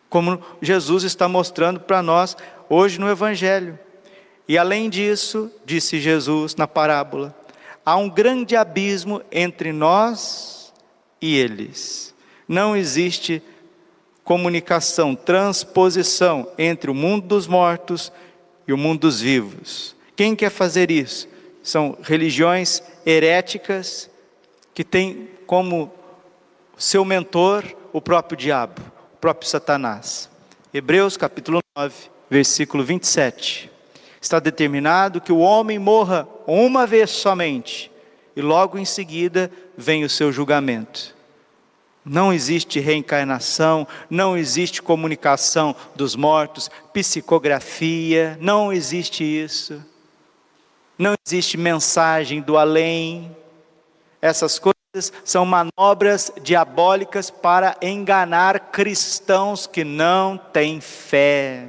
como 0.09 0.40
Jesus 0.61 1.03
está 1.03 1.29
mostrando 1.29 1.81
para 1.81 2.03
nós 2.03 2.37
hoje 2.68 3.01
no 3.01 3.09
Evangelho. 3.09 3.79
E 4.46 4.57
além 4.57 4.88
disso, 4.88 5.51
disse 5.64 5.99
Jesus 5.99 6.55
na 6.55 6.68
parábola, 6.68 7.35
há 7.85 7.96
um 7.96 8.09
grande 8.09 8.55
abismo 8.55 9.22
entre 9.33 9.72
nós 9.72 10.72
e 11.20 11.37
eles. 11.37 12.14
Não 12.46 12.77
existe 12.77 13.42
comunicação, 14.22 15.14
transposição 15.14 16.51
entre 16.59 16.90
o 16.90 16.94
mundo 16.94 17.27
dos 17.27 17.46
mortos 17.46 18.12
e 18.68 18.72
o 18.72 18.77
mundo 18.77 19.01
dos 19.03 19.20
vivos. 19.20 19.96
Quem 20.14 20.37
quer 20.37 20.51
fazer 20.51 20.90
isso? 20.90 21.29
São 21.66 21.98
religiões 22.00 22.81
heréticas 23.05 24.09
que 24.72 24.85
têm 24.85 25.29
como 25.48 25.92
seu 26.79 27.05
mentor 27.05 27.64
o 27.92 28.00
próprio 28.00 28.38
diabo, 28.38 28.81
o 29.14 29.16
próprio 29.16 29.50
Satanás. 29.50 30.31
Hebreus 30.72 31.16
capítulo 31.16 31.59
9, 31.76 31.92
versículo 32.31 32.85
27. 32.85 33.68
Está 34.20 34.38
determinado 34.38 35.20
que 35.20 35.33
o 35.33 35.38
homem 35.38 35.76
morra 35.76 36.29
uma 36.46 36.87
vez 36.87 37.11
somente, 37.11 37.90
e 38.37 38.40
logo 38.40 38.79
em 38.79 38.85
seguida 38.85 39.50
vem 39.76 40.05
o 40.05 40.11
seu 40.11 40.31
julgamento. 40.31 41.16
Não 42.05 42.33
existe 42.33 42.79
reencarnação, 42.79 43.88
não 44.09 44.37
existe 44.37 44.81
comunicação 44.81 45.74
dos 45.96 46.14
mortos, 46.14 46.70
psicografia, 46.92 48.38
não 48.40 48.72
existe 48.72 49.24
isso. 49.24 49.83
Não 50.98 51.14
existe 51.26 51.56
mensagem 51.56 52.40
do 52.40 52.56
além. 52.56 53.35
Essas 54.20 54.59
coisas 54.59 55.12
são 55.24 55.44
manobras 55.44 56.32
diabólicas 56.42 57.30
para 57.30 57.76
enganar 57.82 58.70
cristãos 58.70 59.66
que 59.66 59.85
não 59.85 60.38
têm 60.38 60.80
fé, 60.80 61.68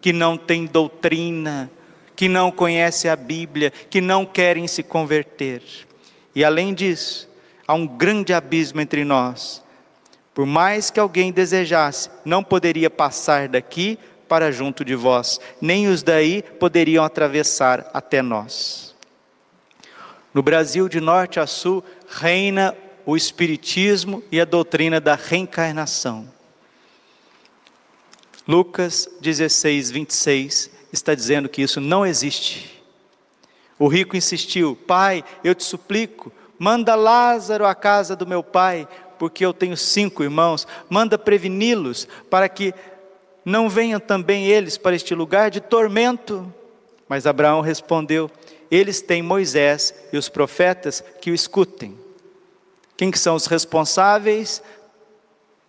que 0.00 0.12
não 0.12 0.36
têm 0.36 0.66
doutrina, 0.66 1.70
que 2.16 2.28
não 2.28 2.50
conhecem 2.50 3.10
a 3.10 3.14
Bíblia, 3.14 3.70
que 3.70 4.00
não 4.00 4.26
querem 4.26 4.66
se 4.66 4.82
converter. 4.82 5.62
E 6.34 6.44
além 6.44 6.74
disso, 6.74 7.28
há 7.68 7.74
um 7.74 7.86
grande 7.86 8.32
abismo 8.32 8.80
entre 8.80 9.04
nós. 9.04 9.62
Por 10.34 10.44
mais 10.44 10.90
que 10.90 11.00
alguém 11.00 11.32
desejasse, 11.32 12.10
não 12.24 12.42
poderia 12.42 12.90
passar 12.90 13.48
daqui 13.48 13.98
para 14.28 14.52
junto 14.52 14.84
de 14.84 14.94
vós, 14.94 15.40
nem 15.60 15.88
os 15.88 16.02
daí 16.02 16.42
poderiam 16.42 17.04
atravessar 17.04 17.90
até 17.92 18.22
nós. 18.22 18.94
No 20.34 20.42
Brasil, 20.42 20.88
de 20.88 21.00
norte 21.00 21.40
a 21.40 21.46
sul, 21.46 21.82
reina 22.08 22.76
o 23.06 23.16
Espiritismo 23.16 24.22
e 24.30 24.40
a 24.40 24.44
doutrina 24.44 25.00
da 25.00 25.14
reencarnação. 25.14 26.28
Lucas 28.46 29.08
16, 29.20 29.90
26 29.90 30.70
está 30.92 31.14
dizendo 31.14 31.48
que 31.48 31.62
isso 31.62 31.80
não 31.80 32.04
existe. 32.04 32.82
O 33.78 33.88
rico 33.88 34.16
insistiu: 34.16 34.76
Pai, 34.86 35.24
eu 35.42 35.54
te 35.54 35.64
suplico, 35.64 36.32
manda 36.58 36.94
Lázaro 36.94 37.66
à 37.66 37.74
casa 37.74 38.14
do 38.14 38.26
meu 38.26 38.42
pai, 38.42 38.86
porque 39.18 39.44
eu 39.44 39.52
tenho 39.52 39.76
cinco 39.76 40.22
irmãos, 40.22 40.66
manda 40.88 41.18
preveni-los 41.18 42.06
para 42.30 42.48
que 42.48 42.74
não 43.46 43.68
venham 43.68 44.00
também 44.00 44.48
eles 44.48 44.76
para 44.76 44.96
este 44.96 45.14
lugar 45.14 45.52
de 45.52 45.60
tormento. 45.60 46.52
Mas 47.08 47.28
Abraão 47.28 47.60
respondeu: 47.60 48.28
Eles 48.68 49.00
têm 49.00 49.22
Moisés 49.22 49.94
e 50.12 50.18
os 50.18 50.28
profetas 50.28 51.02
que 51.20 51.30
o 51.30 51.34
escutem. 51.34 51.96
Quem 52.96 53.08
que 53.08 53.18
são 53.20 53.36
os 53.36 53.46
responsáveis 53.46 54.60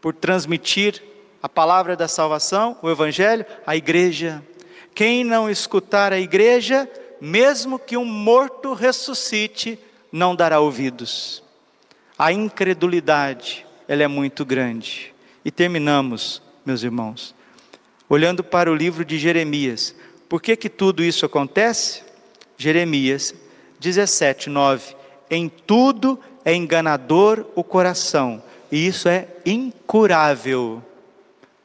por 0.01 0.15
transmitir 0.15 1.03
a 1.43 1.47
palavra 1.47 1.95
da 1.95 2.07
salvação, 2.07 2.75
o 2.81 2.89
evangelho? 2.89 3.45
A 3.65 3.75
igreja. 3.75 4.43
Quem 4.95 5.23
não 5.23 5.47
escutar 5.47 6.11
a 6.11 6.19
igreja, 6.19 6.89
mesmo 7.21 7.77
que 7.77 7.95
um 7.95 8.05
morto 8.05 8.73
ressuscite, 8.73 9.77
não 10.11 10.35
dará 10.35 10.59
ouvidos. 10.59 11.43
A 12.17 12.31
incredulidade, 12.31 13.67
ela 13.87 14.01
é 14.01 14.07
muito 14.07 14.43
grande. 14.43 15.13
E 15.45 15.51
terminamos, 15.51 16.41
meus 16.65 16.81
irmãos, 16.81 17.36
olhando 18.09 18.43
para 18.43 18.71
o 18.71 18.75
livro 18.75 19.03
de 19.03 19.17
Jeremias. 19.17 19.95
Por 20.29 20.41
que, 20.41 20.55
que 20.55 20.69
tudo 20.69 21.03
isso 21.03 21.25
acontece? 21.25 22.03
Jeremias 22.57 23.33
17, 23.79 24.49
9. 24.49 24.95
Em 25.29 25.49
tudo 25.49 26.19
é 26.43 26.53
enganador 26.53 27.45
o 27.55 27.63
coração, 27.63 28.41
e 28.71 28.87
isso 28.87 29.07
é 29.07 29.27
incurável. 29.45 30.83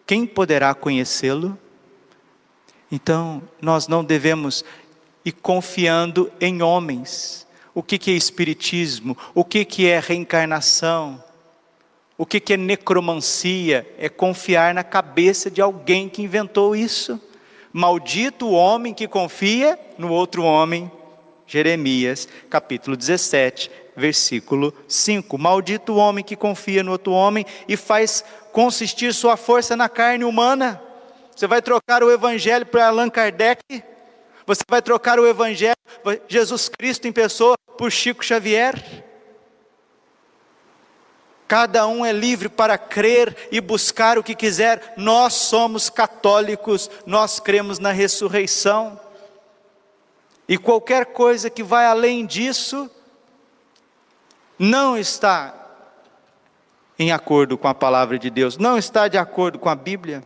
Quem 0.07 0.27
poderá 0.27 0.75
conhecê-lo? 0.75 1.57
Então, 2.91 3.43
nós 3.61 3.89
não 3.89 4.05
devemos 4.05 4.65
ir 5.25 5.33
confiando 5.33 6.31
em 6.41 6.61
homens. 6.61 7.47
O 7.75 7.83
que, 7.83 7.97
que 7.97 8.11
é 8.11 8.15
espiritismo? 8.15 9.17
O 9.35 9.45
que, 9.45 9.65
que 9.65 9.87
é 9.87 9.99
reencarnação? 9.99 11.23
O 12.23 12.25
que, 12.25 12.53
é 12.53 12.57
necromancia? 12.57 13.85
É 13.99 14.09
confiar 14.09 14.73
na 14.73 14.85
cabeça 14.85 15.51
de 15.51 15.61
alguém 15.61 16.09
que 16.09 16.23
inventou 16.23 16.77
isso. 16.77 17.21
Maldito 17.73 18.47
o 18.47 18.53
homem 18.53 18.95
que 18.95 19.09
confia 19.09 19.77
no 19.99 20.09
outro 20.13 20.45
homem. 20.45 20.89
Jeremias, 21.49 22.29
capítulo 22.49 22.97
17, 22.97 23.69
versículo 23.97 24.73
5. 24.87 25.37
Maldito 25.37 25.95
o 25.95 25.97
homem 25.97 26.23
que 26.23 26.37
confia 26.37 26.85
no 26.85 26.93
outro 26.93 27.11
homem 27.11 27.45
e 27.67 27.77
faz 27.77 28.25
consistir 28.53 29.13
sua 29.13 29.37
força 29.37 29.75
na 29.75 29.89
carne 29.89 30.25
humana. 30.25 30.81
Você 31.35 31.49
vai 31.49 31.61
trocar 31.61 32.05
o 32.05 32.11
evangelho 32.13 32.67
para 32.67 32.87
Allan 32.87 33.11
Kardec? 33.11 33.83
Você 34.47 34.63
vai 34.69 34.81
trocar 34.81 35.19
o 35.19 35.27
evangelho, 35.27 35.75
Jesus 36.29 36.69
Cristo 36.69 37.09
em 37.09 37.13
pessoa, 37.13 37.57
por 37.77 37.91
Chico 37.91 38.25
Xavier? 38.25 39.11
Cada 41.49 41.87
um 41.87 42.05
é 42.05 42.13
livre 42.13 42.49
para 42.49 42.79
crer 42.79 43.49
e 43.53 43.61
buscar 43.61 44.19
o 44.19 44.23
que 44.23 44.35
quiser. 44.35 44.95
Nós 44.97 45.35
somos 45.35 45.91
católicos, 45.91 46.91
nós 47.05 47.39
cremos 47.39 47.79
na 47.79 47.93
ressurreição. 47.93 48.99
E 50.49 50.57
qualquer 50.59 51.07
coisa 51.07 51.51
que 51.51 51.63
vai 51.63 51.87
além 51.87 52.27
disso 52.27 52.91
não 54.59 54.97
está 54.97 55.55
em 56.99 57.11
acordo 57.11 57.59
com 57.59 57.69
a 57.69 57.75
palavra 57.75 58.19
de 58.19 58.31
Deus, 58.31 58.57
não 58.57 58.79
está 58.79 59.09
de 59.09 59.19
acordo 59.19 59.59
com 59.59 59.69
a 59.69 59.75
Bíblia. 59.75 60.23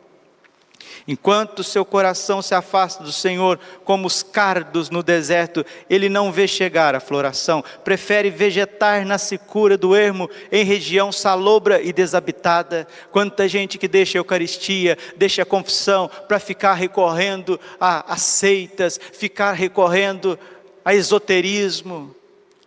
Enquanto 1.06 1.62
seu 1.62 1.84
coração 1.84 2.42
se 2.42 2.54
afasta 2.54 3.02
do 3.02 3.12
Senhor, 3.12 3.58
como 3.84 4.06
os 4.06 4.22
cardos 4.22 4.90
no 4.90 5.02
deserto, 5.02 5.64
ele 5.88 6.08
não 6.08 6.32
vê 6.32 6.48
chegar 6.48 6.94
a 6.94 7.00
floração, 7.00 7.62
prefere 7.84 8.30
vegetar 8.30 9.06
na 9.06 9.18
secura 9.18 9.76
do 9.78 9.94
ermo, 9.94 10.28
em 10.50 10.64
região 10.64 11.12
salobra 11.12 11.80
e 11.80 11.92
desabitada. 11.92 12.86
Quanta 13.10 13.48
gente 13.48 13.78
que 13.78 13.88
deixa 13.88 14.18
a 14.18 14.20
Eucaristia, 14.20 14.98
deixa 15.16 15.42
a 15.42 15.46
confissão, 15.46 16.10
para 16.26 16.38
ficar 16.38 16.74
recorrendo 16.74 17.58
a, 17.80 18.12
a 18.12 18.16
seitas, 18.16 18.98
ficar 19.12 19.52
recorrendo 19.52 20.38
a 20.84 20.94
esoterismo, 20.94 22.14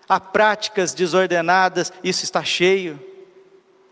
a 0.07 0.19
práticas 0.19 0.93
desordenadas, 0.93 1.93
isso 2.03 2.23
está 2.23 2.43
cheio. 2.43 2.99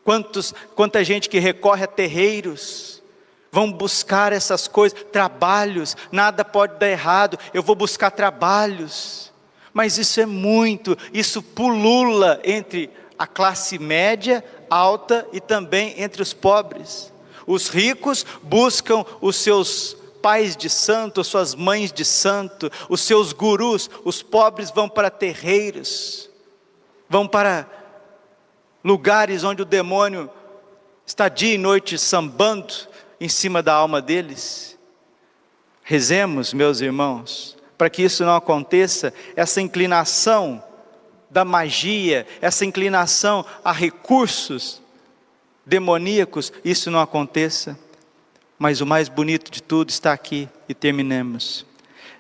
Quantos, 0.04 0.54
quanta 0.74 1.04
gente 1.04 1.30
que 1.30 1.38
recorre 1.38 1.84
a 1.84 1.88
terreiros, 1.88 3.04
vão 3.52 3.72
buscar 3.72 4.34
essas 4.34 4.68
coisas, 4.68 5.06
trabalhos, 5.12 5.96
nada 6.12 6.44
pode 6.44 6.78
dar 6.80 6.90
errado, 6.90 7.40
eu 7.54 7.64
vou 7.64 7.76
buscar 7.76 8.12
trabalhos. 8.12 9.32
Mas 9.74 9.98
isso 9.98 10.20
é 10.20 10.26
muito, 10.26 10.98
isso 11.14 11.42
pulula 11.42 12.40
entre 12.44 12.90
a 13.18 13.26
classe 13.26 13.78
média, 13.80 14.44
alta 14.70 15.28
e 15.32 15.40
também 15.40 15.94
entre 15.98 16.22
os 16.22 16.34
pobres. 16.34 17.12
Os 17.46 17.70
ricos 17.70 18.26
buscam 18.44 19.06
os 19.22 19.36
seus 19.38 19.96
pais 20.22 20.58
de 20.58 20.70
santo, 20.70 21.24
suas 21.24 21.56
mães 21.56 21.92
de 21.92 22.04
santo, 22.04 22.70
os 22.90 23.02
seus 23.02 23.32
gurus, 23.32 23.90
os 24.04 24.22
pobres 24.22 24.70
vão 24.70 24.90
para 24.90 25.10
terreiros, 25.10 26.30
vão 27.10 27.28
para 27.28 27.68
lugares 28.84 29.44
onde 29.44 29.62
o 29.62 29.66
demônio 29.66 30.30
está 31.06 31.30
dia 31.30 31.54
e 31.54 31.58
noite 31.58 31.98
sambando, 31.98 32.74
em 33.20 33.30
cima 33.30 33.62
da 33.62 33.74
alma 33.74 34.02
deles. 34.02 34.78
Rezemos, 35.84 36.54
meus 36.54 36.82
irmãos, 36.82 37.58
para 37.78 37.90
que 37.90 38.04
isso 38.04 38.26
não 38.26 38.36
aconteça, 38.36 39.14
essa 39.36 39.62
inclinação 39.62 40.64
da 41.30 41.46
magia, 41.46 42.26
essa 42.42 42.66
inclinação 42.66 43.46
a 43.64 43.72
recursos 43.72 44.82
demoníacos, 45.66 46.52
isso 46.64 46.90
não 46.90 47.00
aconteça. 47.00 47.78
Mas 48.58 48.82
o 48.82 48.86
mais 48.86 49.08
bonito 49.08 49.52
de 49.52 49.62
tudo 49.62 49.90
está 49.90 50.14
aqui 50.14 50.50
e 50.68 50.74
terminemos. 50.74 51.66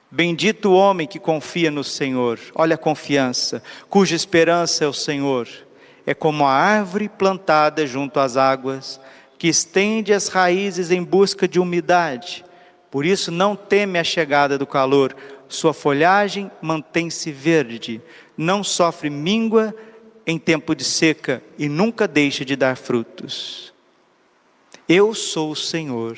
Bendito 0.09 0.69
o 0.69 0.75
homem 0.75 1.07
que 1.07 1.19
confia 1.19 1.69
no 1.69 1.83
Senhor, 1.83 2.39
olha 2.55 2.75
a 2.75 2.77
confiança, 2.77 3.61
cuja 3.89 4.15
esperança 4.15 4.85
é 4.85 4.87
o 4.87 4.93
Senhor. 4.93 5.47
É 6.05 6.13
como 6.13 6.45
a 6.45 6.53
árvore 6.53 7.09
plantada 7.09 7.85
junto 7.85 8.17
às 8.19 8.37
águas, 8.37 9.01
que 9.37 9.47
estende 9.47 10.13
as 10.13 10.27
raízes 10.27 10.91
em 10.91 11.03
busca 11.03 11.47
de 11.47 11.59
umidade. 11.59 12.43
Por 12.89 13.05
isso 13.05 13.31
não 13.31 13.55
teme 13.55 13.99
a 13.99 14.03
chegada 14.03 14.57
do 14.57 14.65
calor, 14.65 15.15
sua 15.47 15.73
folhagem 15.73 16.51
mantém-se 16.61 17.31
verde, 17.31 18.01
não 18.35 18.63
sofre 18.63 19.09
míngua 19.09 19.73
em 20.25 20.37
tempo 20.37 20.75
de 20.75 20.83
seca 20.83 21.41
e 21.57 21.69
nunca 21.69 22.07
deixa 22.07 22.43
de 22.43 22.55
dar 22.55 22.75
frutos. 22.75 23.73
Eu 24.89 25.13
sou 25.13 25.51
o 25.51 25.55
Senhor. 25.55 26.17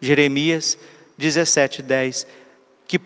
Jeremias 0.00 0.78
17:10, 1.18 2.26
que 2.86 3.00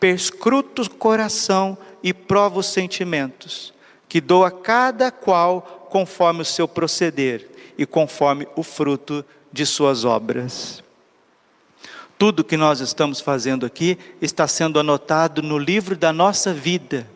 perscruto 0.00 0.82
o 0.82 0.90
coração 0.90 1.76
e 2.02 2.12
provo 2.12 2.60
os 2.60 2.66
sentimentos, 2.66 3.72
que 4.08 4.20
dou 4.20 4.44
a 4.44 4.50
cada 4.50 5.10
qual 5.10 5.88
conforme 5.90 6.42
o 6.42 6.44
seu 6.44 6.68
proceder 6.68 7.55
e 7.76 7.84
conforme 7.86 8.46
o 8.56 8.62
fruto 8.62 9.24
de 9.52 9.64
suas 9.66 10.04
obras. 10.04 10.82
Tudo 12.18 12.44
que 12.44 12.56
nós 12.56 12.80
estamos 12.80 13.20
fazendo 13.20 13.66
aqui 13.66 13.98
está 14.22 14.48
sendo 14.48 14.80
anotado 14.80 15.42
no 15.42 15.58
livro 15.58 15.96
da 15.96 16.12
nossa 16.12 16.52
vida. 16.52 17.06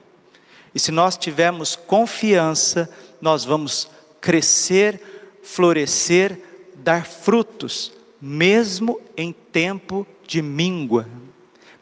E 0.75 0.79
se 0.79 0.92
nós 0.92 1.16
tivermos 1.16 1.75
confiança, 1.75 2.88
nós 3.20 3.44
vamos 3.44 3.88
crescer, 4.20 5.01
florescer, 5.42 6.38
dar 6.77 7.07
frutos, 7.07 7.92
mesmo 8.20 9.01
em 9.16 9.33
tempo 9.33 10.07
de 10.27 10.42
míngua, 10.42 11.09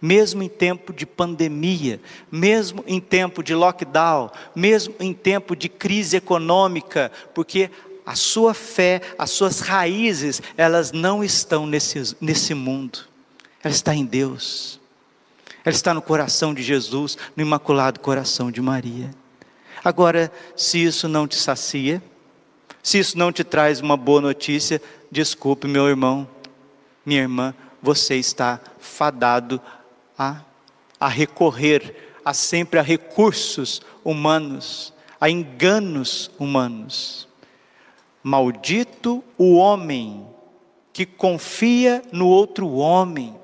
mesmo 0.01 0.43
em 0.43 0.49
tempo 0.49 0.93
de 0.93 1.05
pandemia, 1.05 2.01
mesmo 2.31 2.85
em 2.87 3.01
tempo 3.01 3.43
de 3.43 3.55
lockdown, 3.55 4.31
mesmo 4.55 4.95
em 5.01 5.13
tempo 5.13 5.57
de 5.57 5.69
crise 5.69 6.17
econômica, 6.17 7.11
porque 7.35 7.69
a 8.09 8.15
sua 8.15 8.55
fé, 8.55 9.03
as 9.19 9.29
suas 9.29 9.61
raízes, 9.61 10.41
elas 10.57 10.93
não 10.93 11.23
estão 11.23 11.67
nesse, 11.67 12.17
nesse 12.19 12.55
mundo, 12.55 13.01
ela 13.63 13.75
está 13.75 13.95
em 13.95 14.07
Deus, 14.07 14.81
ela 15.63 15.75
está 15.75 15.93
no 15.93 16.01
coração 16.01 16.55
de 16.55 16.63
Jesus, 16.63 17.19
no 17.37 17.43
imaculado 17.43 18.01
coração 18.01 18.51
de 18.51 18.63
Maria. 18.63 19.11
Agora, 19.85 20.33
se 20.57 20.83
isso 20.83 21.07
não 21.07 21.29
te 21.29 21.37
sacia, 21.37 22.03
se 22.83 22.99
isso 22.99 23.19
não 23.19 23.31
te 23.31 23.45
traz 23.45 23.79
uma 23.79 23.95
boa 23.95 24.23
notícia, 24.23 24.81
desculpe, 25.13 25.69
meu 25.69 25.87
irmão, 25.87 26.27
minha 27.05 27.21
irmã, 27.21 27.55
você 27.83 28.15
está 28.15 28.59
fadado 28.79 29.61
a, 30.19 30.41
a 30.99 31.09
recorrer 31.09 31.95
a 32.25 32.33
sempre 32.33 32.81
a 32.81 32.83
recursos 32.83 33.83
humanos, 34.03 34.95
a 35.21 35.29
enganos 35.29 36.31
humanos. 36.39 37.28
Maldito 38.23 39.23
o 39.37 39.57
homem 39.57 40.27
que 40.93 41.07
confia 41.07 42.03
no 42.13 42.27
outro 42.27 42.73
homem 42.73 43.39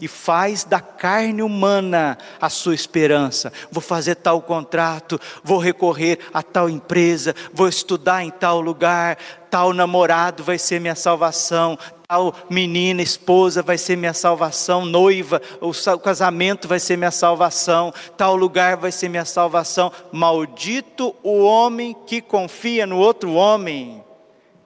e 0.00 0.08
faz 0.08 0.64
da 0.64 0.80
carne 0.80 1.42
humana 1.42 2.18
a 2.40 2.48
sua 2.48 2.74
esperança. 2.74 3.52
Vou 3.70 3.80
fazer 3.80 4.16
tal 4.16 4.42
contrato, 4.42 5.20
vou 5.42 5.58
recorrer 5.58 6.18
a 6.32 6.42
tal 6.42 6.68
empresa, 6.68 7.34
vou 7.52 7.68
estudar 7.68 8.24
em 8.24 8.30
tal 8.30 8.60
lugar, 8.60 9.16
tal 9.50 9.72
namorado 9.72 10.42
vai 10.42 10.58
ser 10.58 10.80
minha 10.80 10.94
salvação, 10.94 11.78
tal 12.06 12.34
menina, 12.50 13.02
esposa 13.02 13.62
vai 13.62 13.78
ser 13.78 13.96
minha 13.96 14.12
salvação, 14.12 14.84
noiva, 14.84 15.40
o 15.60 15.72
casamento 15.98 16.68
vai 16.68 16.78
ser 16.78 16.96
minha 16.96 17.10
salvação, 17.10 17.92
tal 18.16 18.36
lugar 18.36 18.76
vai 18.76 18.92
ser 18.92 19.08
minha 19.08 19.24
salvação. 19.24 19.90
Maldito 20.12 21.14
o 21.22 21.42
homem 21.42 21.96
que 22.06 22.20
confia 22.20 22.86
no 22.86 22.98
outro 22.98 23.32
homem 23.32 24.04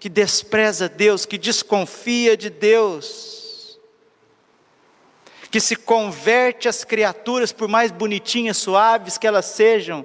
que 0.00 0.08
despreza 0.08 0.88
Deus, 0.88 1.26
que 1.26 1.36
desconfia 1.36 2.34
de 2.34 2.48
Deus, 2.48 3.78
que 5.50 5.60
se 5.60 5.76
converte 5.76 6.68
às 6.68 6.84
criaturas, 6.84 7.52
por 7.52 7.68
mais 7.68 7.92
bonitinhas, 7.92 8.56
suaves 8.56 9.18
que 9.18 9.26
elas 9.26 9.44
sejam, 9.44 10.04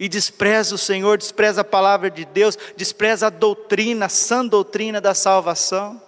e 0.00 0.08
despreza 0.08 0.74
o 0.74 0.78
Senhor, 0.78 1.18
despreza 1.18 1.60
a 1.60 1.64
palavra 1.64 2.10
de 2.10 2.24
Deus, 2.24 2.58
despreza 2.76 3.26
a 3.26 3.30
doutrina, 3.30 4.06
a 4.06 4.08
sã 4.08 4.44
doutrina 4.44 5.02
da 5.02 5.12
salvação. 5.12 6.00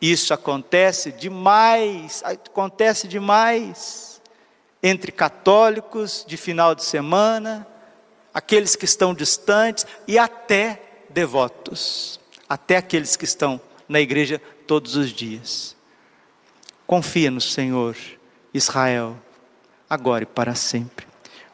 Isso 0.00 0.34
acontece 0.34 1.12
demais, 1.12 2.22
acontece 2.24 3.06
demais 3.06 4.20
entre 4.82 5.12
católicos 5.12 6.24
de 6.26 6.36
final 6.36 6.74
de 6.74 6.84
semana, 6.84 7.66
aqueles 8.34 8.74
que 8.76 8.84
estão 8.84 9.14
distantes 9.14 9.86
e 10.06 10.18
até 10.18 10.85
devotos, 11.10 12.20
até 12.48 12.76
aqueles 12.76 13.16
que 13.16 13.24
estão 13.24 13.60
na 13.88 14.00
igreja 14.00 14.40
todos 14.66 14.96
os 14.96 15.10
dias. 15.10 15.76
Confia 16.86 17.30
no 17.30 17.40
Senhor, 17.40 17.96
Israel, 18.52 19.16
agora 19.88 20.24
e 20.24 20.26
para 20.26 20.54
sempre. 20.54 21.06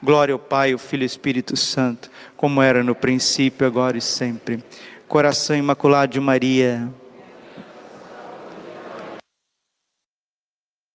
Glória 0.02 0.32
ao 0.32 0.38
Pai, 0.38 0.72
ao 0.72 0.78
Filho 0.78 1.02
e 1.02 1.04
ao 1.04 1.06
Espírito 1.06 1.56
Santo, 1.56 2.10
como 2.36 2.60
era 2.60 2.82
no 2.82 2.94
princípio, 2.94 3.66
agora 3.66 3.96
e 3.96 4.00
sempre. 4.00 4.62
Coração 5.06 5.54
imaculado 5.56 6.12
de 6.12 6.20
Maria 6.20 6.92